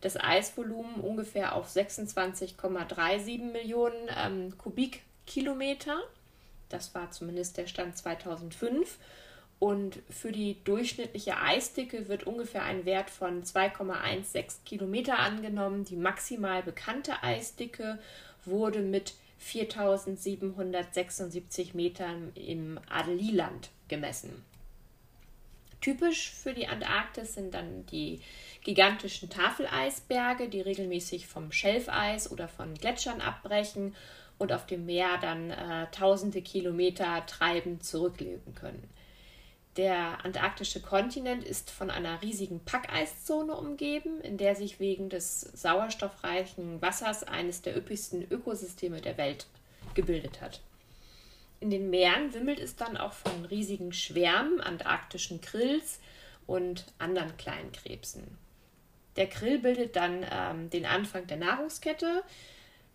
Das 0.00 0.16
Eisvolumen 0.16 0.96
ungefähr 0.96 1.54
auf 1.54 1.68
26,37 1.68 3.52
Millionen 3.52 4.08
ähm, 4.24 4.58
Kubikkilometer. 4.58 6.00
Das 6.68 6.92
war 6.96 7.12
zumindest 7.12 7.58
der 7.58 7.68
Stand 7.68 7.96
2005. 7.96 8.98
Und 9.60 10.00
für 10.10 10.32
die 10.32 10.56
durchschnittliche 10.64 11.36
Eisdicke 11.36 12.08
wird 12.08 12.24
ungefähr 12.24 12.64
ein 12.64 12.86
Wert 12.86 13.08
von 13.08 13.44
2,16 13.44 14.64
Kilometer 14.64 15.20
angenommen. 15.20 15.84
Die 15.84 15.94
maximal 15.94 16.64
bekannte 16.64 17.22
Eisdicke 17.22 18.00
wurde 18.44 18.80
mit 18.80 19.14
4776 19.38 21.74
Metern 21.74 22.32
im 22.34 22.78
Adeliland 22.88 23.70
gemessen. 23.88 24.44
Typisch 25.80 26.30
für 26.30 26.54
die 26.54 26.66
Antarktis 26.66 27.34
sind 27.34 27.52
dann 27.52 27.84
die 27.86 28.20
gigantischen 28.62 29.28
Tafeleisberge, 29.28 30.48
die 30.48 30.62
regelmäßig 30.62 31.26
vom 31.26 31.52
Schelfeis 31.52 32.32
oder 32.32 32.48
von 32.48 32.72
Gletschern 32.72 33.20
abbrechen 33.20 33.94
und 34.38 34.52
auf 34.52 34.64
dem 34.64 34.86
Meer 34.86 35.18
dann 35.20 35.50
äh, 35.50 35.86
tausende 35.90 36.40
Kilometer 36.40 37.26
treibend 37.26 37.84
zurücklegen 37.84 38.54
können. 38.54 38.88
Der 39.76 40.24
antarktische 40.24 40.80
Kontinent 40.80 41.42
ist 41.42 41.70
von 41.70 41.90
einer 41.90 42.22
riesigen 42.22 42.60
Packeiszone 42.60 43.56
umgeben, 43.56 44.20
in 44.20 44.36
der 44.36 44.54
sich 44.54 44.78
wegen 44.78 45.08
des 45.08 45.40
sauerstoffreichen 45.40 46.80
Wassers 46.80 47.24
eines 47.24 47.62
der 47.62 47.76
üppigsten 47.76 48.22
Ökosysteme 48.30 49.00
der 49.00 49.18
Welt 49.18 49.46
gebildet 49.94 50.40
hat. 50.40 50.60
In 51.58 51.70
den 51.70 51.90
Meeren 51.90 52.34
wimmelt 52.34 52.60
es 52.60 52.76
dann 52.76 52.96
auch 52.96 53.14
von 53.14 53.46
riesigen 53.46 53.92
Schwärmen 53.92 54.60
antarktischen 54.60 55.40
Krills 55.40 55.98
und 56.46 56.84
anderen 56.98 57.36
kleinen 57.36 57.72
Krebsen. 57.72 58.38
Der 59.16 59.28
Krill 59.28 59.58
bildet 59.58 59.96
dann 59.96 60.26
ähm, 60.30 60.70
den 60.70 60.86
Anfang 60.86 61.26
der 61.26 61.36
Nahrungskette, 61.36 62.22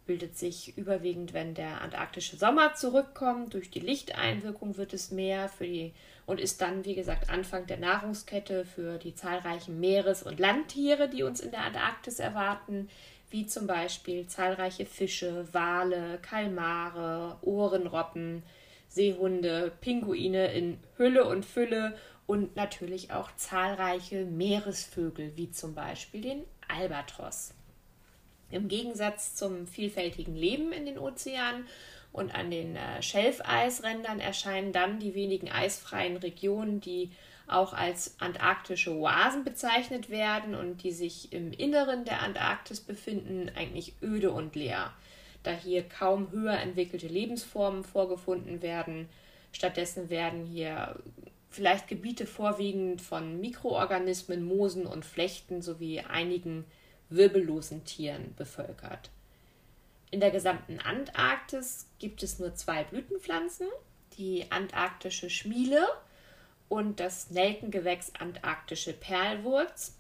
bildet 0.10 0.40
sich 0.40 0.76
überwiegend, 0.76 1.36
wenn 1.36 1.54
der 1.54 1.82
antarktische 1.82 2.36
Sommer 2.36 2.74
zurückkommt. 2.74 3.54
Durch 3.54 3.70
die 3.70 3.80
Lichteinwirkung 3.80 4.76
wird 4.76 4.92
es 4.92 5.12
mehr 5.12 5.50
für 5.50 5.66
die 5.66 5.94
und 6.26 6.40
ist 6.40 6.62
dann, 6.62 6.84
wie 6.84 6.96
gesagt, 6.96 7.30
Anfang 7.30 7.68
der 7.68 7.78
Nahrungskette 7.78 8.66
für 8.66 8.98
die 8.98 9.14
zahlreichen 9.14 9.80
Meeres- 9.80 10.24
und 10.24 10.40
Landtiere, 10.40 11.10
die 11.10 11.22
uns 11.22 11.42
in 11.42 11.52
der 11.52 11.64
Antarktis 11.64 12.18
erwarten, 12.20 12.90
wie 13.30 13.46
zum 13.46 13.68
Beispiel 13.68 14.26
zahlreiche 14.26 14.88
Fische, 14.88 15.48
Wale, 15.52 16.18
Kalmare, 16.24 17.38
Ohrenroppen, 17.42 18.42
Seehunde, 18.88 19.72
Pinguine 19.80 20.52
in 20.54 20.80
Hülle 20.98 21.26
und 21.26 21.46
Fülle 21.46 21.96
und 22.26 22.56
natürlich 22.56 23.12
auch 23.12 23.30
zahlreiche 23.36 24.26
Meeresvögel, 24.26 25.34
wie 25.36 25.52
zum 25.52 25.76
Beispiel 25.76 26.22
den 26.22 26.46
Albatros. 26.68 27.54
Im 28.52 28.68
Gegensatz 28.68 29.36
zum 29.36 29.68
vielfältigen 29.68 30.36
Leben 30.36 30.72
in 30.72 30.86
den 30.86 30.98
Ozeanen 31.00 31.66
und 32.12 32.34
an 32.34 32.50
den 32.50 32.76
äh, 32.76 33.02
Schelfeisrändern 33.02 34.20
erscheinen 34.20 34.72
dann 34.72 35.00
die 35.00 35.14
wenigen 35.14 35.50
eisfreien 35.50 36.18
Regionen, 36.18 36.82
die 36.82 37.12
auch 37.48 37.74
als 37.74 38.16
antarktische 38.20 38.96
Oasen 38.96 39.44
bezeichnet 39.44 40.10
werden 40.10 40.56
und 40.56 40.84
die 40.84 40.92
sich 40.92 41.34
im 41.34 41.52
Inneren 41.52 42.06
der 42.06 42.22
Antarktis 42.22 42.80
befinden, 42.80 43.52
eigentlich 43.56 43.94
öde 44.02 44.32
und 44.32 44.56
leer, 44.56 44.94
da 45.44 45.52
hier 45.52 45.84
kaum 45.84 46.32
höher 46.32 46.58
entwickelte 46.58 47.08
Lebensformen 47.08 47.84
vorgefunden 47.84 48.62
werden. 48.62 49.10
Stattdessen 49.52 50.10
werden 50.10 50.46
hier 50.46 50.96
vielleicht 51.50 51.88
Gebiete 51.88 52.28
vorwiegend 52.28 53.02
von 53.02 53.42
Mikroorganismen, 53.42 54.44
Moosen 54.44 54.86
und 54.86 55.06
Flechten 55.06 55.64
sowie 55.64 56.02
einigen 56.02 56.66
wirbellosen 57.10 57.86
Tieren 57.86 58.34
bevölkert. 58.36 59.10
In 60.12 60.20
der 60.20 60.32
gesamten 60.32 60.80
Antarktis 60.80 61.88
gibt 62.00 62.24
es 62.24 62.40
nur 62.40 62.56
zwei 62.56 62.84
Blütenpflanzen, 62.84 63.68
die 64.18 64.52
antarktische 64.52 65.30
Schmiele 65.30 65.88
und 66.68 67.00
das 67.00 67.30
Nelkengewächs 67.30 68.14
antarktische 68.20 68.94
Perlwurz. 68.94 69.96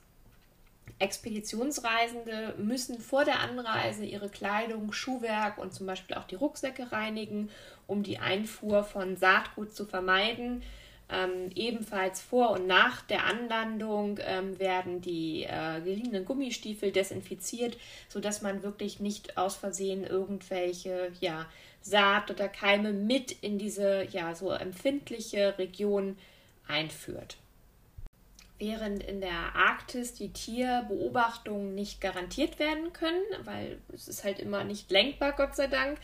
Expeditionsreisende 0.97 2.55
müssen 2.57 2.99
vor 2.99 3.23
der 3.23 3.39
Anreise 3.39 4.03
ihre 4.03 4.29
Kleidung, 4.29 4.91
Schuhwerk 4.91 5.57
und 5.57 5.73
zum 5.73 5.85
Beispiel 5.85 6.15
auch 6.17 6.25
die 6.25 6.35
Rucksäcke 6.35 6.91
reinigen, 6.91 7.49
um 7.87 8.03
die 8.03 8.19
Einfuhr 8.19 8.83
von 8.83 9.15
Saatgut 9.15 9.75
zu 9.75 9.85
vermeiden. 9.85 10.63
Ähm, 11.11 11.49
ebenfalls 11.55 12.21
vor 12.21 12.51
und 12.51 12.67
nach 12.67 13.01
der 13.01 13.25
Anlandung 13.25 14.19
ähm, 14.21 14.59
werden 14.59 15.01
die 15.01 15.43
äh, 15.43 15.81
geliehenen 15.81 16.23
Gummistiefel 16.23 16.91
desinfiziert, 16.91 17.77
sodass 18.07 18.43
man 18.43 18.61
wirklich 18.61 18.99
nicht 18.99 19.35
aus 19.35 19.55
Versehen 19.55 20.03
irgendwelche 20.03 21.11
ja, 21.19 21.47
Saat 21.81 22.29
oder 22.29 22.47
Keime 22.47 22.93
mit 22.93 23.31
in 23.31 23.57
diese 23.57 24.07
ja 24.11 24.35
so 24.35 24.51
empfindliche 24.51 25.57
Region 25.57 26.15
einführt. 26.67 27.37
Während 28.59 29.01
in 29.01 29.21
der 29.21 29.55
Arktis 29.55 30.13
die 30.13 30.33
Tierbeobachtungen 30.33 31.73
nicht 31.73 32.01
garantiert 32.01 32.59
werden 32.59 32.93
können, 32.93 33.23
weil 33.45 33.79
es 33.93 34.07
ist 34.07 34.23
halt 34.23 34.39
immer 34.39 34.63
nicht 34.63 34.91
lenkbar, 34.91 35.31
Gott 35.31 35.55
sei 35.55 35.67
Dank, 35.67 35.97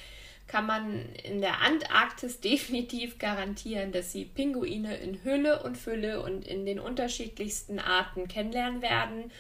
kann 0.48 0.66
man 0.66 1.10
in 1.24 1.42
der 1.42 1.62
Antarktis 1.62 2.40
definitiv 2.42 3.18
garantieren, 3.20 3.92
dass 3.92 4.12
sie 4.12 4.26
Pinguine 4.26 4.98
in 4.98 5.24
Hülle 5.24 5.64
und 5.64 5.78
Fülle 5.78 6.22
und 6.22 6.48
in 6.48 6.66
den 6.66 6.80
unterschiedlichsten 6.80 7.80
Arten 7.80 8.28
kennenlernen 8.28 8.82
werden. 8.82 9.32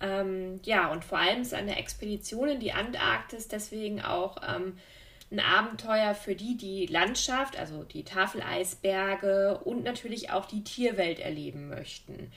Ähm, 0.00 0.60
ja, 0.64 0.90
und 0.90 1.04
vor 1.04 1.18
allem 1.18 1.42
ist 1.42 1.54
eine 1.54 1.78
Expedition 1.78 2.48
in 2.48 2.60
die 2.60 2.72
Antarktis 2.72 3.48
deswegen 3.48 4.02
auch 4.02 4.36
ähm, 4.46 4.78
ein 5.30 5.40
Abenteuer 5.40 6.14
für 6.14 6.34
die, 6.34 6.56
die 6.56 6.86
Landschaft, 6.86 7.58
also 7.58 7.84
die 7.84 8.04
Tafeleisberge 8.04 9.60
und 9.64 9.84
natürlich 9.84 10.30
auch 10.30 10.44
die 10.44 10.64
Tierwelt 10.64 11.20
erleben 11.20 11.68
möchten. 11.68 12.30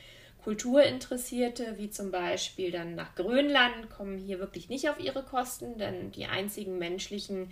Kulturinteressierte, 0.43 1.77
wie 1.77 1.89
zum 1.89 2.11
Beispiel 2.11 2.69
dann 2.69 2.93
nach 2.93 3.15
Grönland, 3.15 3.89
kommen 3.89 4.19
hier 4.19 4.39
wirklich 4.39 4.69
nicht 4.69 4.87
auf 4.89 4.99
ihre 4.99 5.23
Kosten, 5.23 5.79
denn 5.79 6.11
die 6.11 6.27
einzigen 6.27 6.77
menschlichen 6.77 7.49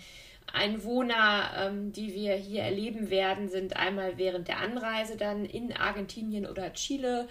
Einwohner, 0.52 1.52
ähm, 1.58 1.92
die 1.94 2.14
wir 2.14 2.36
hier 2.36 2.64
erleben 2.64 3.10
werden, 3.10 3.50
sind 3.50 3.78
einmal 3.78 4.18
während 4.18 4.48
der 4.48 4.60
Anreise 4.60 5.18
dann 5.18 5.46
in 5.46 5.74
Argentinien 5.74 6.46
oder 6.46 6.74
Chile 6.74 7.28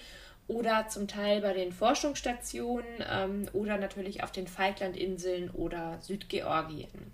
oder 0.48 0.88
zum 0.88 1.09
Teil 1.09 1.40
bei 1.40 1.53
den 1.53 1.72
Forschungsstationen 1.72 3.05
ähm, 3.11 3.48
oder 3.53 3.79
natürlich 3.79 4.22
auf 4.22 4.33
den 4.33 4.46
Falklandinseln 4.46 5.51
oder 5.51 5.98
Südgeorgien. 6.01 7.12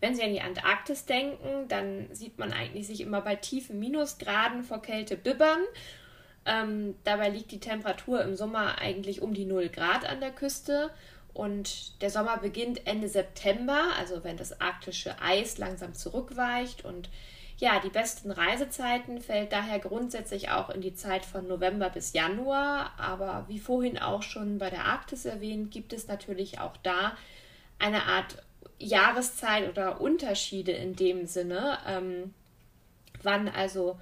Wenn 0.00 0.16
Sie 0.16 0.22
an 0.22 0.32
die 0.32 0.40
Antarktis 0.40 1.06
denken, 1.06 1.68
dann 1.68 2.08
sieht 2.12 2.38
man 2.38 2.52
eigentlich 2.52 2.88
sich 2.88 3.00
immer 3.00 3.20
bei 3.20 3.36
tiefen 3.36 3.78
Minusgraden 3.78 4.64
vor 4.64 4.82
Kälte 4.82 5.16
bibbern. 5.16 5.60
Ähm, 6.44 6.96
dabei 7.04 7.28
liegt 7.28 7.52
die 7.52 7.60
Temperatur 7.60 8.20
im 8.22 8.34
Sommer 8.34 8.78
eigentlich 8.80 9.22
um 9.22 9.32
die 9.32 9.44
0 9.44 9.68
Grad 9.68 10.04
an 10.04 10.18
der 10.18 10.32
Küste 10.32 10.90
und 11.34 12.00
der 12.02 12.10
Sommer 12.10 12.38
beginnt 12.38 12.86
Ende 12.86 13.08
September, 13.08 13.90
also 13.98 14.22
wenn 14.24 14.36
das 14.36 14.60
arktische 14.60 15.20
Eis 15.20 15.58
langsam 15.58 15.94
zurückweicht. 15.94 16.84
Und 16.84 17.08
ja, 17.58 17.80
die 17.80 17.90
besten 17.90 18.30
Reisezeiten 18.30 19.20
fällt 19.20 19.52
daher 19.52 19.78
grundsätzlich 19.78 20.50
auch 20.50 20.68
in 20.68 20.80
die 20.80 20.94
Zeit 20.94 21.24
von 21.24 21.46
November 21.46 21.90
bis 21.90 22.12
Januar. 22.12 22.92
Aber 22.98 23.46
wie 23.48 23.60
vorhin 23.60 23.98
auch 23.98 24.22
schon 24.22 24.58
bei 24.58 24.68
der 24.68 24.84
Arktis 24.84 25.24
erwähnt, 25.24 25.70
gibt 25.70 25.92
es 25.92 26.06
natürlich 26.06 26.60
auch 26.60 26.76
da 26.82 27.16
eine 27.78 28.04
Art 28.04 28.42
Jahreszeit 28.78 29.68
oder 29.68 30.00
Unterschiede 30.00 30.72
in 30.72 30.96
dem 30.96 31.26
Sinne, 31.26 31.78
ähm, 31.86 32.34
wann 33.22 33.48
also 33.48 33.98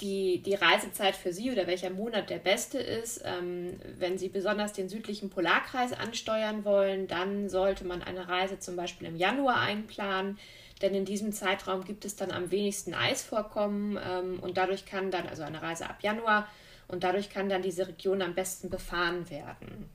die, 0.00 0.42
die 0.42 0.54
Reisezeit 0.54 1.16
für 1.16 1.32
Sie 1.32 1.50
oder 1.50 1.66
welcher 1.66 1.90
Monat 1.90 2.30
der 2.30 2.38
beste 2.38 2.78
ist. 2.78 3.22
Ähm, 3.24 3.80
wenn 3.98 4.18
Sie 4.18 4.28
besonders 4.28 4.72
den 4.72 4.88
südlichen 4.88 5.30
Polarkreis 5.30 5.92
ansteuern 5.92 6.64
wollen, 6.64 7.08
dann 7.08 7.48
sollte 7.48 7.84
man 7.84 8.02
eine 8.02 8.28
Reise 8.28 8.58
zum 8.58 8.76
Beispiel 8.76 9.08
im 9.08 9.16
Januar 9.16 9.60
einplanen, 9.60 10.38
denn 10.82 10.94
in 10.94 11.04
diesem 11.04 11.32
Zeitraum 11.32 11.84
gibt 11.84 12.04
es 12.04 12.14
dann 12.14 12.30
am 12.30 12.50
wenigsten 12.50 12.94
Eisvorkommen 12.94 13.98
ähm, 14.02 14.38
und 14.40 14.56
dadurch 14.56 14.86
kann 14.86 15.10
dann, 15.10 15.26
also 15.26 15.42
eine 15.42 15.62
Reise 15.62 15.88
ab 15.88 15.98
Januar, 16.02 16.48
und 16.86 17.04
dadurch 17.04 17.28
kann 17.28 17.48
dann 17.48 17.62
diese 17.62 17.86
Region 17.86 18.22
am 18.22 18.34
besten 18.34 18.70
befahren 18.70 19.28
werden. 19.28 19.90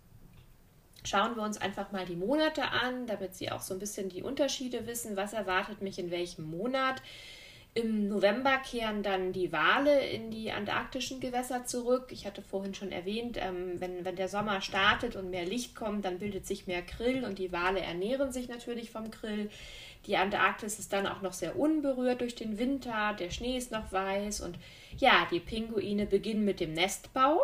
Schauen 1.06 1.36
wir 1.36 1.44
uns 1.44 1.58
einfach 1.58 1.92
mal 1.92 2.06
die 2.06 2.16
Monate 2.16 2.64
an, 2.64 3.08
damit 3.08 3.36
Sie 3.36 3.52
auch 3.52 3.62
so 3.62 3.74
ein 3.74 3.80
bisschen 3.80 4.10
die 4.10 4.24
Unterschiede 4.24 4.88
wissen, 4.88 5.18
was 5.18 5.34
erwartet 5.34 5.82
mich 5.82 6.00
in 6.00 6.12
welchem 6.12 6.46
Monat. 6.50 7.02
Im 7.76 8.08
November 8.08 8.58
kehren 8.60 9.02
dann 9.02 9.34
die 9.34 9.52
Wale 9.52 10.06
in 10.08 10.30
die 10.30 10.52
antarktischen 10.52 11.20
Gewässer 11.20 11.66
zurück. 11.66 12.10
Ich 12.12 12.28
hatte 12.28 12.44
vorhin 12.44 12.76
schon 12.76 12.92
erwähnt, 12.92 13.38
ähm, 13.42 13.80
wenn, 13.80 14.06
wenn 14.06 14.16
der 14.16 14.28
Sommer 14.28 14.62
startet 14.62 15.16
und 15.16 15.32
mehr 15.32 15.46
Licht 15.46 15.76
kommt, 15.76 16.06
dann 16.06 16.20
bildet 16.20 16.46
sich 16.46 16.68
mehr 16.68 16.84
Krill 16.84 17.26
und 17.26 17.40
die 17.40 17.52
Wale 17.52 17.80
ernähren 17.80 18.32
sich 18.32 18.48
natürlich 18.48 18.92
vom 18.92 19.10
Krill. 19.10 19.50
Die 20.06 20.18
Antarktis 20.18 20.78
ist 20.78 20.94
dann 20.94 21.08
auch 21.08 21.22
noch 21.22 21.34
sehr 21.34 21.58
unberührt 21.58 22.22
durch 22.22 22.36
den 22.36 22.60
Winter, 22.60 23.16
der 23.18 23.32
Schnee 23.32 23.58
ist 23.58 23.72
noch 23.72 23.92
weiß 23.92 24.42
und 24.42 24.58
ja, 24.98 25.28
die 25.32 25.40
Pinguine 25.40 26.06
beginnen 26.06 26.46
mit 26.46 26.60
dem 26.60 26.74
Nestbau. 26.74 27.42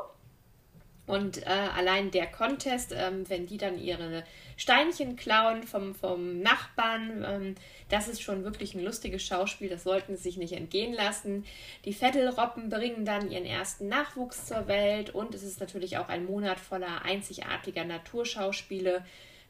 Und 1.07 1.41
äh, 1.41 1.49
allein 1.75 2.11
der 2.11 2.27
Contest, 2.27 2.93
ähm, 2.95 3.27
wenn 3.29 3.47
die 3.47 3.57
dann 3.57 3.79
ihre 3.79 4.23
Steinchen 4.59 5.15
klauen 5.15 5.63
vom, 5.63 5.95
vom 5.95 6.41
Nachbarn, 6.41 7.23
ähm, 7.25 7.55
das 7.87 8.09
ist 8.09 8.21
schon 8.21 8.43
wirklich 8.43 8.75
ein 8.75 8.83
lustiges 8.83 9.23
Schauspiel, 9.23 9.69
das 9.69 9.83
sollten 9.83 10.17
sie 10.17 10.23
sich 10.23 10.37
nicht 10.37 10.51
entgehen 10.51 10.93
lassen. 10.93 11.45
Die 11.85 11.93
Vettelroppen 11.93 12.69
bringen 12.69 13.05
dann 13.05 13.31
ihren 13.31 13.45
ersten 13.45 13.87
Nachwuchs 13.87 14.47
zur 14.47 14.67
Welt 14.67 15.11
und 15.11 15.33
es 15.33 15.43
ist 15.43 15.61
natürlich 15.61 15.97
auch 15.97 16.09
ein 16.09 16.25
Monat 16.25 16.59
voller 16.59 17.03
einzigartiger 17.03 17.85
Naturschauspiele, 17.85 19.05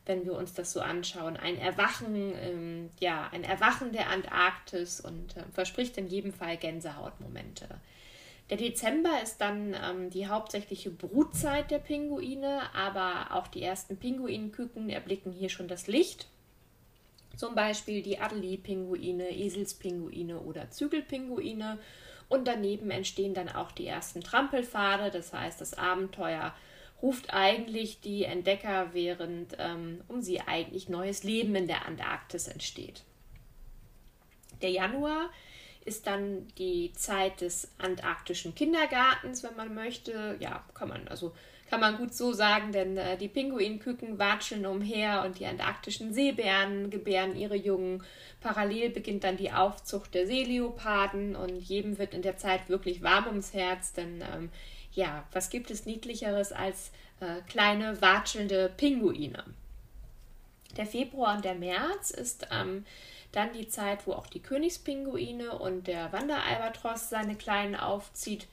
wenn 0.06 0.26
wir 0.26 0.34
uns 0.34 0.54
das 0.54 0.74
so 0.74 0.80
anschauen. 0.80 1.38
Ein 1.38 1.58
Erwachen, 1.58 2.16
ähm, 2.16 2.92
ja, 3.00 3.30
ein 3.32 3.44
Erwachen 3.44 3.92
der 3.92 4.12
Antarktis 4.12 5.02
und 5.02 5.36
äh, 5.36 5.44
verspricht 5.52 5.98
in 5.98 6.06
jedem 6.06 6.34
Fall 6.34 6.58
Gänsehautmomente. 6.58 7.68
Der 8.50 8.58
Dezember 8.58 9.22
ist 9.22 9.38
dann 9.42 9.76
ähm, 9.76 10.10
die 10.10 10.28
hauptsächliche 10.28 10.90
Brutzeit 10.90 11.70
der 11.70 11.78
Pinguine, 11.78 12.74
aber 12.74 13.36
auch 13.36 13.48
die 13.48 13.62
ersten 13.62 13.98
Pinguinküken 13.98 14.90
erblicken 14.90 15.32
hier 15.32 15.50
schon 15.50 15.68
das 15.68 15.88
Licht. 15.88 16.28
Zum 17.36 17.54
Beispiel 17.54 18.02
die 18.02 18.20
Adelie-Pinguine, 18.20 19.30
Eselspinguine 19.30 20.40
oder 20.40 20.72
Zügelpinguine. 20.72 21.78
Und 22.28 22.48
daneben 22.48 22.92
entstehen 22.92 23.34
dann 23.34 23.50
auch 23.50 23.72
die 23.72 23.88
ersten 23.88 24.22
Trampelpfade, 24.22 25.10
das 25.10 25.34
heißt, 25.34 25.62
das 25.62 25.74
Abenteuer 25.76 26.54
ruft 27.02 27.34
eigentlich 27.34 28.02
die 28.02 28.24
Entdecker, 28.24 28.90
während 28.94 29.56
ähm, 29.58 30.02
um 30.08 30.22
sie 30.22 30.42
eigentlich 30.42 30.90
neues 30.90 31.24
Leben 31.24 31.56
in 31.56 31.68
der 31.68 31.86
Antarktis 31.86 32.48
entsteht. 32.48 33.04
Der 34.62 34.72
Januar 34.72 35.30
ist 35.86 36.08
dann 36.08 36.48
die 36.58 36.92
Zeit 36.94 37.42
des 37.42 37.70
antarktischen 37.78 38.54
Kindergartens, 38.56 39.44
wenn 39.44 39.56
man 39.56 39.74
möchte. 39.74 40.38
Ja, 40.40 40.64
kann 40.74 40.90
man 40.90 41.08
also 41.08 41.34
kann 41.70 41.82
man 41.82 41.98
gut 41.98 42.16
so 42.16 42.34
sagen, 42.34 42.72
denn 42.72 42.98
äh, 42.98 43.16
die 43.16 43.28
Pinguinküken 43.28 44.18
watscheln 44.18 44.66
umher 44.66 45.24
und 45.24 45.40
die 45.40 45.46
antarktischen 45.46 46.14
Seebären 46.14 46.90
gebären 46.90 47.36
ihre 47.36 47.56
Jungen. 47.56 48.04
Parallel 48.42 48.90
beginnt 48.90 49.24
dann 49.24 49.38
die 49.38 49.52
Aufzucht 49.52 50.16
der 50.16 50.26
Seeleoparden 50.26 51.36
und 51.36 51.60
jedem 51.60 52.00
wird 52.00 52.16
in 52.16 52.24
der 52.24 52.38
Zeit 52.38 52.70
wirklich 52.70 53.04
warm 53.04 53.28
ums 53.28 53.54
Herz, 53.54 53.94
denn 53.94 54.24
ähm, 54.34 54.50
ja, 54.94 55.26
was 55.32 55.52
gibt 55.52 55.70
es 55.70 55.86
niedlicheres 55.86 56.52
als 56.52 56.92
äh, 57.20 57.42
kleine 57.48 58.02
watschelnde 58.02 58.72
Pinguine? 58.76 59.44
Der 60.76 60.88
Februar 60.88 61.36
und 61.36 61.46
der 61.46 61.56
März 61.56 62.10
ist 62.10 62.48
ähm, 62.52 62.86
dann 63.32 63.54
die 63.54 63.68
Zeit, 63.68 64.08
wo 64.08 64.14
auch 64.14 64.28
die 64.28 64.42
Königspinguine 64.42 65.58
und 65.58 65.88
der 65.88 66.12
Wanderalbatros 66.12 67.10
seine 67.10 67.36
Kleinen 67.36 67.76
aufzieht. 67.76 68.48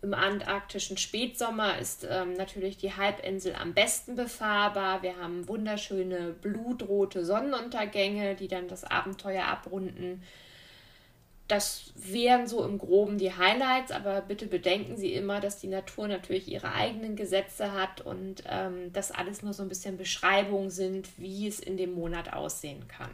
Im 0.00 0.14
antarktischen 0.14 0.96
Spätsommer 0.96 1.78
ist 1.78 2.06
ähm, 2.08 2.34
natürlich 2.34 2.76
die 2.76 2.94
Halbinsel 2.94 3.54
am 3.56 3.74
besten 3.74 4.14
befahrbar. 4.14 5.02
Wir 5.02 5.16
haben 5.16 5.48
wunderschöne 5.48 6.36
blutrote 6.40 7.24
Sonnenuntergänge, 7.24 8.36
die 8.36 8.46
dann 8.46 8.68
das 8.68 8.84
Abenteuer 8.84 9.46
abrunden. 9.46 10.22
Das 11.48 11.94
wären 11.96 12.46
so 12.46 12.62
im 12.64 12.78
groben 12.78 13.16
die 13.16 13.34
Highlights, 13.34 13.90
aber 13.90 14.20
bitte 14.20 14.46
bedenken 14.46 14.98
Sie 14.98 15.14
immer, 15.14 15.40
dass 15.40 15.58
die 15.58 15.66
Natur 15.66 16.06
natürlich 16.06 16.46
ihre 16.46 16.74
eigenen 16.74 17.16
Gesetze 17.16 17.72
hat 17.72 18.02
und 18.02 18.44
ähm, 18.48 18.92
das 18.92 19.10
alles 19.10 19.42
nur 19.42 19.54
so 19.54 19.62
ein 19.62 19.70
bisschen 19.70 19.96
Beschreibungen 19.96 20.70
sind, 20.70 21.08
wie 21.16 21.48
es 21.48 21.58
in 21.58 21.78
dem 21.78 21.94
Monat 21.94 22.34
aussehen 22.34 22.86
kann. 22.86 23.10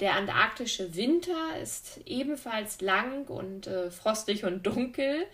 Der 0.00 0.14
antarktische 0.14 0.94
Winter 0.94 1.56
ist 1.60 2.00
ebenfalls 2.04 2.80
lang 2.80 3.26
und 3.28 3.66
äh, 3.66 3.90
frostig 3.90 4.44
und 4.44 4.66
dunkel. 4.66 5.26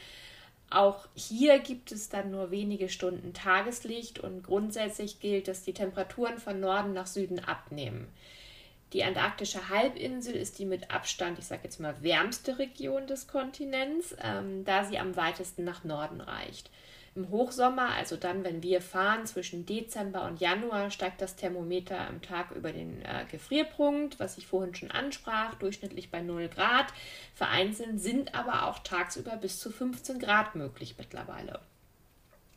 Auch 0.70 1.07
hier 1.14 1.59
gibt 1.59 1.92
es 1.92 2.09
dann 2.09 2.31
nur 2.31 2.51
wenige 2.51 2.88
Stunden 2.88 3.35
Tageslicht 3.35 4.20
und 4.20 4.42
grundsätzlich 4.42 5.20
gilt, 5.20 5.48
dass 5.48 5.64
die 5.64 5.75
Temperaturen 5.75 6.38
von 6.38 6.61
Norden 6.61 6.92
nach 6.92 7.07
Süden 7.07 7.40
abnehmen. 7.40 8.09
Die 8.92 9.05
antarktische 9.05 9.68
Halbinsel 9.68 10.35
ist 10.35 10.59
die 10.59 10.64
mit 10.64 10.90
Abstand, 10.90 11.38
ich 11.38 11.46
sage 11.46 11.62
jetzt 11.64 11.81
mal, 11.81 12.03
wärmste 12.03 12.59
Region 12.59 13.07
des 13.07 13.27
Kontinents, 13.27 14.14
ähm, 14.22 14.64
da 14.64 14.85
sie 14.85 14.98
am 14.98 15.16
weitesten 15.16 15.64
nach 15.64 15.83
Norden 15.85 16.20
reicht. 16.20 16.70
Im 17.14 17.29
Hochsommer, 17.29 17.90
also 17.90 18.16
dann, 18.16 18.42
wenn 18.42 18.62
wir 18.62 18.81
fahren, 18.81 19.27
zwischen 19.27 19.66
Dezember 19.66 20.25
und 20.25 20.40
Januar, 20.40 20.90
steigt 20.90 21.20
das 21.20 21.37
Thermometer 21.37 22.01
am 22.09 22.22
Tag 22.22 22.53
über 22.53 22.72
den 22.72 23.03
äh, 23.03 23.27
Gefrierpunkt, 23.31 24.18
was 24.18 24.38
ich 24.38 24.46
vorhin 24.46 24.75
schon 24.75 24.90
ansprach, 24.90 25.55
durchschnittlich 25.57 26.11
bei 26.11 26.22
0 26.22 26.48
Grad. 26.48 26.87
Vereinzelt 27.35 28.01
sind 28.01 28.35
aber 28.35 28.66
auch 28.66 28.79
tagsüber 28.79 29.37
bis 29.37 29.61
zu 29.61 29.70
15 29.70 30.20
Grad 30.20 30.55
möglich 30.55 30.94
mittlerweile. 30.96 31.61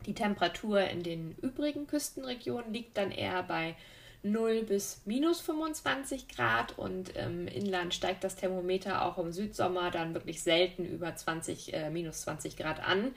Die 0.06 0.14
Temperatur 0.14 0.82
in 0.82 1.04
den 1.04 1.36
übrigen 1.42 1.86
Küstenregionen 1.88 2.72
liegt 2.72 2.98
dann 2.98 3.12
eher 3.12 3.44
bei 3.44 3.76
0 4.24 4.64
bis 4.64 5.02
minus 5.06 5.42
25 5.42 6.30
Grad 6.30 6.78
und 6.78 7.10
im 7.10 7.48
Inland 7.48 7.94
steigt 7.94 8.24
das 8.24 8.36
Thermometer 8.36 9.06
auch 9.06 9.18
im 9.18 9.32
Südsommer 9.32 9.92
dann 9.92 10.14
wirklich 10.14 10.42
selten 10.42 10.86
über 10.86 11.16
20, 11.16 11.74
äh, 11.74 11.90
minus 11.90 12.22
20 12.22 12.56
Grad 12.56 12.80
an. 12.80 13.14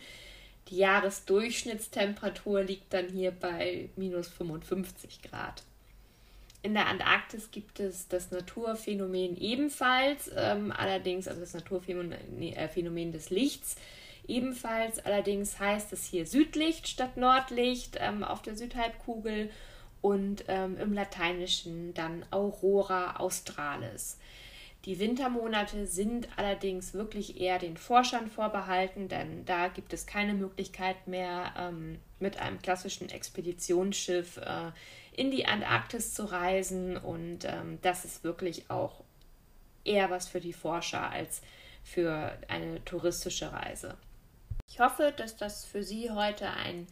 Die 0.69 0.77
Jahresdurchschnittstemperatur 0.77 2.63
liegt 2.63 2.93
dann 2.93 3.09
hier 3.09 3.31
bei 3.31 3.89
minus 3.97 4.29
55 4.29 5.23
Grad. 5.23 5.63
In 6.63 6.75
der 6.75 6.89
Antarktis 6.89 7.51
gibt 7.51 7.81
es 7.81 8.09
das 8.09 8.31
Naturphänomen 8.31 9.37
ebenfalls, 9.37 10.31
ähm, 10.37 10.73
allerdings, 10.73 11.29
also 11.29 11.41
das 11.41 11.55
Naturphänomen 11.55 12.13
äh, 12.53 13.13
des 13.13 13.31
Lichts 13.31 13.77
ebenfalls, 14.27 14.99
allerdings 14.99 15.59
heißt 15.59 15.93
es 15.93 16.05
hier 16.05 16.27
Südlicht 16.27 16.89
statt 16.89 17.17
Nordlicht 17.17 17.97
ähm, 18.01 18.23
auf 18.23 18.43
der 18.43 18.57
Südhalbkugel 18.57 19.51
und 20.03 20.45
ähm, 20.49 20.77
im 20.79 20.93
Lateinischen 20.93 21.95
dann 21.95 22.25
Aurora 22.31 23.17
Australis. 23.17 24.19
Die 24.85 25.01
Wintermonate 25.01 25.87
sind 25.87 26.29
allerdings 26.37 26.95
wirklich 26.95 27.41
eher 27.41 27.59
den 27.59 27.77
Forschern 27.77 28.31
vorbehalten, 28.31 29.09
denn 29.09 29.45
da 29.45 29.69
gibt 29.69 29.93
es 29.93 30.07
keine 30.07 30.35
Möglichkeit 30.35 31.09
mehr, 31.09 31.53
ähm, 31.59 31.99
mit 32.21 32.39
einem 32.39 32.63
klassischen 32.63 33.09
Expeditionsschiff 33.09 34.37
äh, 34.37 34.71
in 35.13 35.31
die 35.31 35.47
Antarktis 35.47 36.15
zu 36.15 36.31
reisen. 36.31 36.97
Und 36.97 37.45
ähm, 37.45 37.79
das 37.83 38.05
ist 38.05 38.23
wirklich 38.23 38.71
auch 38.71 39.03
eher 39.85 40.11
was 40.11 40.29
für 40.29 40.41
die 40.41 40.53
Forscher 40.53 41.11
als 41.11 41.43
für 41.83 42.39
eine 42.49 42.85
touristische 42.85 43.53
Reise. 43.53 43.97
Ich 44.71 44.81
hoffe, 44.81 45.13
dass 45.17 45.37
das 45.37 45.65
für 45.65 45.83
Sie 45.83 46.11
heute 46.11 46.49
ein 46.51 46.87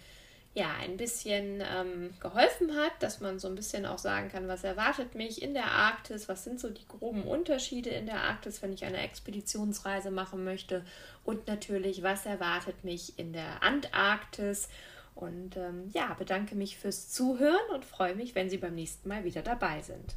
ja, 0.57 0.71
ein 0.81 0.97
bisschen 0.97 1.61
ähm, 1.61 2.15
geholfen 2.19 2.75
hat, 2.77 2.93
dass 3.01 3.21
man 3.21 3.39
so 3.39 3.47
ein 3.47 3.55
bisschen 3.55 3.85
auch 3.85 3.99
sagen 3.99 4.31
kann, 4.31 4.49
was 4.49 4.65
erwartet 4.65 5.15
mich 5.15 5.43
in 5.43 5.53
der 5.53 5.67
Arktis, 5.67 6.31
was 6.31 6.45
sind 6.45 6.59
so 6.59 6.71
die 6.71 6.89
groben 6.89 7.25
Unterschiede 7.25 7.91
in 7.91 8.07
der 8.07 8.23
Arktis, 8.23 8.63
wenn 8.63 8.73
ich 8.73 8.87
eine 8.87 9.03
Expeditionsreise 9.03 10.11
machen 10.11 10.45
möchte 10.45 10.83
und 11.25 11.47
natürlich, 11.47 12.03
was 12.03 12.25
erwartet 12.25 12.85
mich 12.85 13.19
in 13.19 13.35
der 13.35 13.63
Antarktis. 13.63 14.71
Und 15.15 15.59
ähm, 15.59 15.91
ja, 15.93 16.15
bedanke 16.15 16.55
mich 16.55 16.79
fürs 16.79 17.11
Zuhören 17.11 17.71
und 17.75 17.85
freue 17.85 18.15
mich, 18.15 18.35
wenn 18.35 18.49
Sie 18.49 18.59
beim 18.59 18.75
nächsten 18.75 19.11
Mal 19.11 19.25
wieder 19.25 19.43
dabei 19.43 19.83
sind. 19.83 20.17